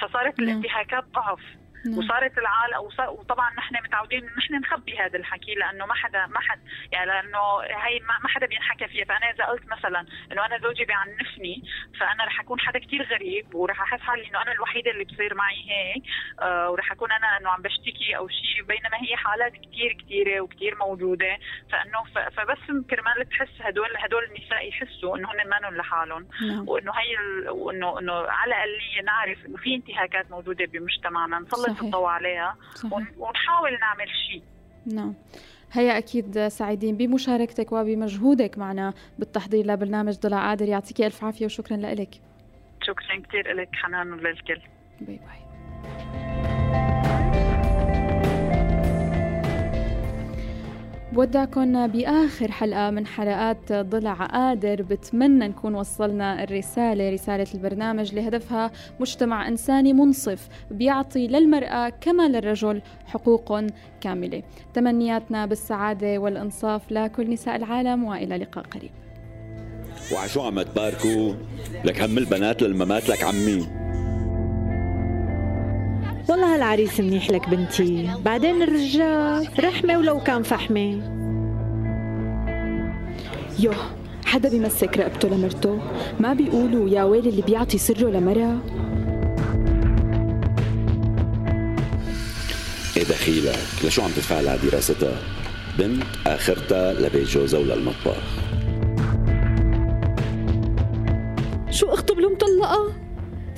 فصارت 0.00 0.40
نعم. 0.40 0.48
الانتهاكات 0.48 1.04
ضعف 1.04 1.40
نعم. 1.86 1.98
وصارت 1.98 2.38
العالم 2.38 2.88
وطبعا 3.08 3.54
نحن 3.54 3.74
متعودين 3.84 4.24
نحن 4.38 4.54
نخبي 4.54 4.98
هذا 4.98 5.18
الحكي 5.18 5.54
لأنه 5.54 5.86
ما 5.86 5.94
حدا 5.94 6.26
ما 6.26 6.40
حد 6.40 6.60
يعني 6.92 7.06
لأنه 7.06 7.60
هي 7.62 8.00
ما 8.00 8.28
حدا 8.28 8.46
بينحكى 8.46 8.88
فيها 8.88 9.04
فأنا 9.04 9.30
إذا 9.30 9.44
قلت 9.44 9.66
مثلا 9.66 10.06
إنه 10.32 10.46
أنا 10.46 10.58
زوجي 10.58 10.84
بيعنفني 10.84 11.62
فأنا 12.00 12.24
رح 12.24 12.40
أكون 12.40 12.60
حدا 12.60 12.78
كثير 12.78 13.02
غريب 13.02 13.54
ورح 13.54 13.80
أحس 13.80 14.00
حالي 14.00 14.28
إنه 14.28 14.42
أنا 14.42 14.52
الوحيدة 14.52 14.90
اللي 14.90 15.04
بصير 15.04 15.34
معي 15.34 15.70
هيك 15.70 16.02
آه 16.40 16.70
ورح 16.70 16.92
أكون 16.92 17.12
أنا 17.12 17.36
إنه 17.40 17.50
عم 17.50 17.62
بشتكي 17.62 18.16
أو 18.16 18.28
شيء 18.28 18.64
بينما 18.64 18.96
هي 18.96 19.16
حالات 19.16 19.52
كثير 19.52 19.92
كثيره 19.92 20.40
وكثير 20.40 20.76
موجودة 20.76 21.38
فإنه 21.72 22.04
فبس 22.30 22.86
كرمال 22.90 23.28
تحس 23.28 23.60
هدول 23.60 23.96
هدول 23.96 24.24
النساء 24.24 24.68
يحسوا 24.68 25.16
إنه 25.16 25.28
هن 25.32 25.48
مانن 25.48 25.76
لحالهم 25.76 26.28
نعم. 26.42 26.68
وإنه 26.68 26.92
هي 26.92 27.16
وانه 27.48 27.98
إنه 27.98 28.12
على 28.12 28.54
الأقل 28.54 29.04
نعرف 29.04 29.46
إنه 29.46 29.56
في 29.56 29.74
انتهاكات 29.74 30.30
موجودة 30.30 30.64
بمجتمعنا 30.64 31.38
نسلط 31.38 31.67
نسلط 31.70 31.84
الضوء 31.84 32.06
عليها 32.06 32.56
صحيح. 32.74 32.92
ونحاول 33.18 33.70
نعمل 33.80 34.08
شيء. 34.28 34.42
نعم. 34.86 35.14
هيا 35.72 35.98
أكيد 35.98 36.48
سعيدين 36.48 36.96
بمشاركتك 36.96 37.72
وبمجهودك 37.72 38.58
معنا 38.58 38.94
بالتحضير 39.18 39.66
لبرنامج 39.66 40.18
ضلع 40.18 40.48
قادر. 40.48 40.68
يعطيك 40.68 41.00
ألف 41.00 41.24
عافية 41.24 41.44
وشكرا 41.44 41.76
لك 41.76 42.14
شكرا 42.82 43.22
كثير 43.28 43.52
لك 43.54 43.68
حنان 43.72 44.12
وللكل. 44.12 44.60
باي 45.00 45.20
باي. 45.26 46.17
بودعكم 51.12 51.86
بآخر 51.86 52.50
حلقة 52.50 52.90
من 52.90 53.06
حلقات 53.06 53.72
ضلع 53.72 54.12
قادر 54.12 54.82
بتمنى 54.82 55.48
نكون 55.48 55.74
وصلنا 55.74 56.44
الرسالة 56.44 57.10
رسالة 57.10 57.46
البرنامج 57.54 58.14
لهدفها 58.14 58.70
مجتمع 59.00 59.48
إنساني 59.48 59.92
منصف 59.92 60.48
بيعطي 60.70 61.26
للمرأة 61.26 61.92
كما 62.00 62.28
للرجل 62.28 62.82
حقوق 63.06 63.60
كاملة. 64.00 64.42
تمنياتنا 64.74 65.46
بالسعادة 65.46 66.18
والإنصاف 66.18 66.92
لكل 66.92 67.30
نساء 67.30 67.56
العالم 67.56 68.04
وإلى 68.04 68.36
لقاء 68.36 68.64
قريب. 68.64 68.90
وعشو 70.14 70.40
عم 70.40 70.62
تباركوا 70.62 71.34
لك 71.84 72.02
هم 72.02 72.18
البنات 72.18 72.62
للممات 72.62 73.08
لك 73.08 73.24
عمي. 73.24 73.66
والله 76.28 76.54
هالعريس 76.54 77.00
منيح 77.00 77.30
لك 77.30 77.48
بنتي. 77.48 78.10
بعدين 78.24 78.62
الرجال 78.62 79.48
رحمة 79.60 79.98
ولو 79.98 80.20
كان 80.20 80.42
فحمة. 80.42 81.02
يوه 83.58 83.76
حدا 84.24 84.48
بيمسك 84.48 84.98
رقبته 84.98 85.28
لمرته؟ 85.28 85.78
ما 86.20 86.34
بيقولوا 86.34 86.88
يا 86.88 87.02
ويل 87.04 87.28
اللي 87.28 87.42
بيعطي 87.42 87.78
سره 87.78 88.10
لمرة 88.10 88.58
إيه 92.96 93.04
دخيلك؟ 93.04 93.58
لشو 93.84 94.02
عم 94.02 94.10
تدفع 94.10 94.36
على 94.36 94.58
دراستها؟ 94.62 95.16
بنت 95.78 96.02
آخرتها 96.26 96.92
لبيت 96.92 97.28
جوزها 97.28 97.60
وللمطبخ. 97.60 98.22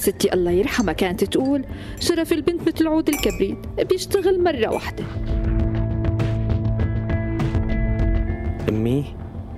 ستي 0.01 0.35
الله 0.35 0.51
يرحمها 0.51 0.93
كانت 0.95 1.25
تقول. 1.25 1.65
شرف 2.01 2.33
البنت 2.33 2.69
مثل 2.69 2.87
عود 2.87 3.09
الكبريت 3.09 3.59
بيشتغل 3.89 4.45
مرة 4.45 4.69
واحدة. 4.69 5.05
أمي 8.69 9.05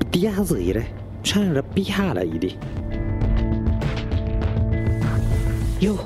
بدي 0.00 0.22
إياها 0.22 0.44
صغيرة 0.44 0.84
مشان 1.24 1.52
نربيها 1.52 2.08
على 2.08 2.20
إيدي. 2.20 2.56
يو 5.82 5.96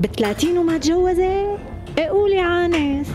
بثلاثين 0.00 0.58
وما 0.58 0.78
تجوزت؟ 0.78 1.20
إيه 1.98 2.08
قولي 2.08 2.38
عانس. 2.38 3.08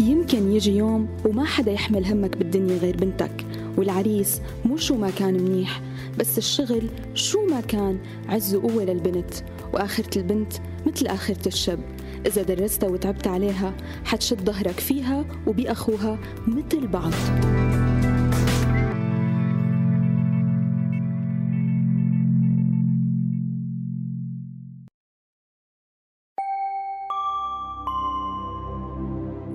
يمكن 0.00 0.52
يجي 0.52 0.76
يوم 0.76 1.08
وما 1.24 1.44
حدا 1.44 1.72
يحمل 1.72 2.06
همك 2.06 2.36
بالدنيا 2.36 2.76
غير 2.78 2.96
بنتك. 2.96 3.51
والعريس 3.78 4.40
مو 4.64 4.76
شو 4.76 4.96
ما 4.96 5.10
كان 5.10 5.34
منيح 5.34 5.80
بس 6.18 6.38
الشغل 6.38 6.90
شو 7.14 7.46
ما 7.46 7.60
كان 7.60 7.98
عز 8.28 8.54
وقوة 8.54 8.84
للبنت 8.84 9.34
وآخرة 9.74 10.18
البنت 10.18 10.52
مثل 10.86 11.06
آخرة 11.06 11.48
الشب 11.48 11.78
إذا 12.26 12.42
درستها 12.42 12.88
وتعبت 12.88 13.26
عليها 13.26 13.74
حتشد 14.04 14.50
ظهرك 14.50 14.80
فيها 14.80 15.24
وبأخوها 15.46 16.18
مثل 16.46 16.86
بعض. 16.86 17.12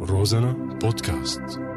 روزانا 0.09 0.51
بودكاست. 0.81 1.76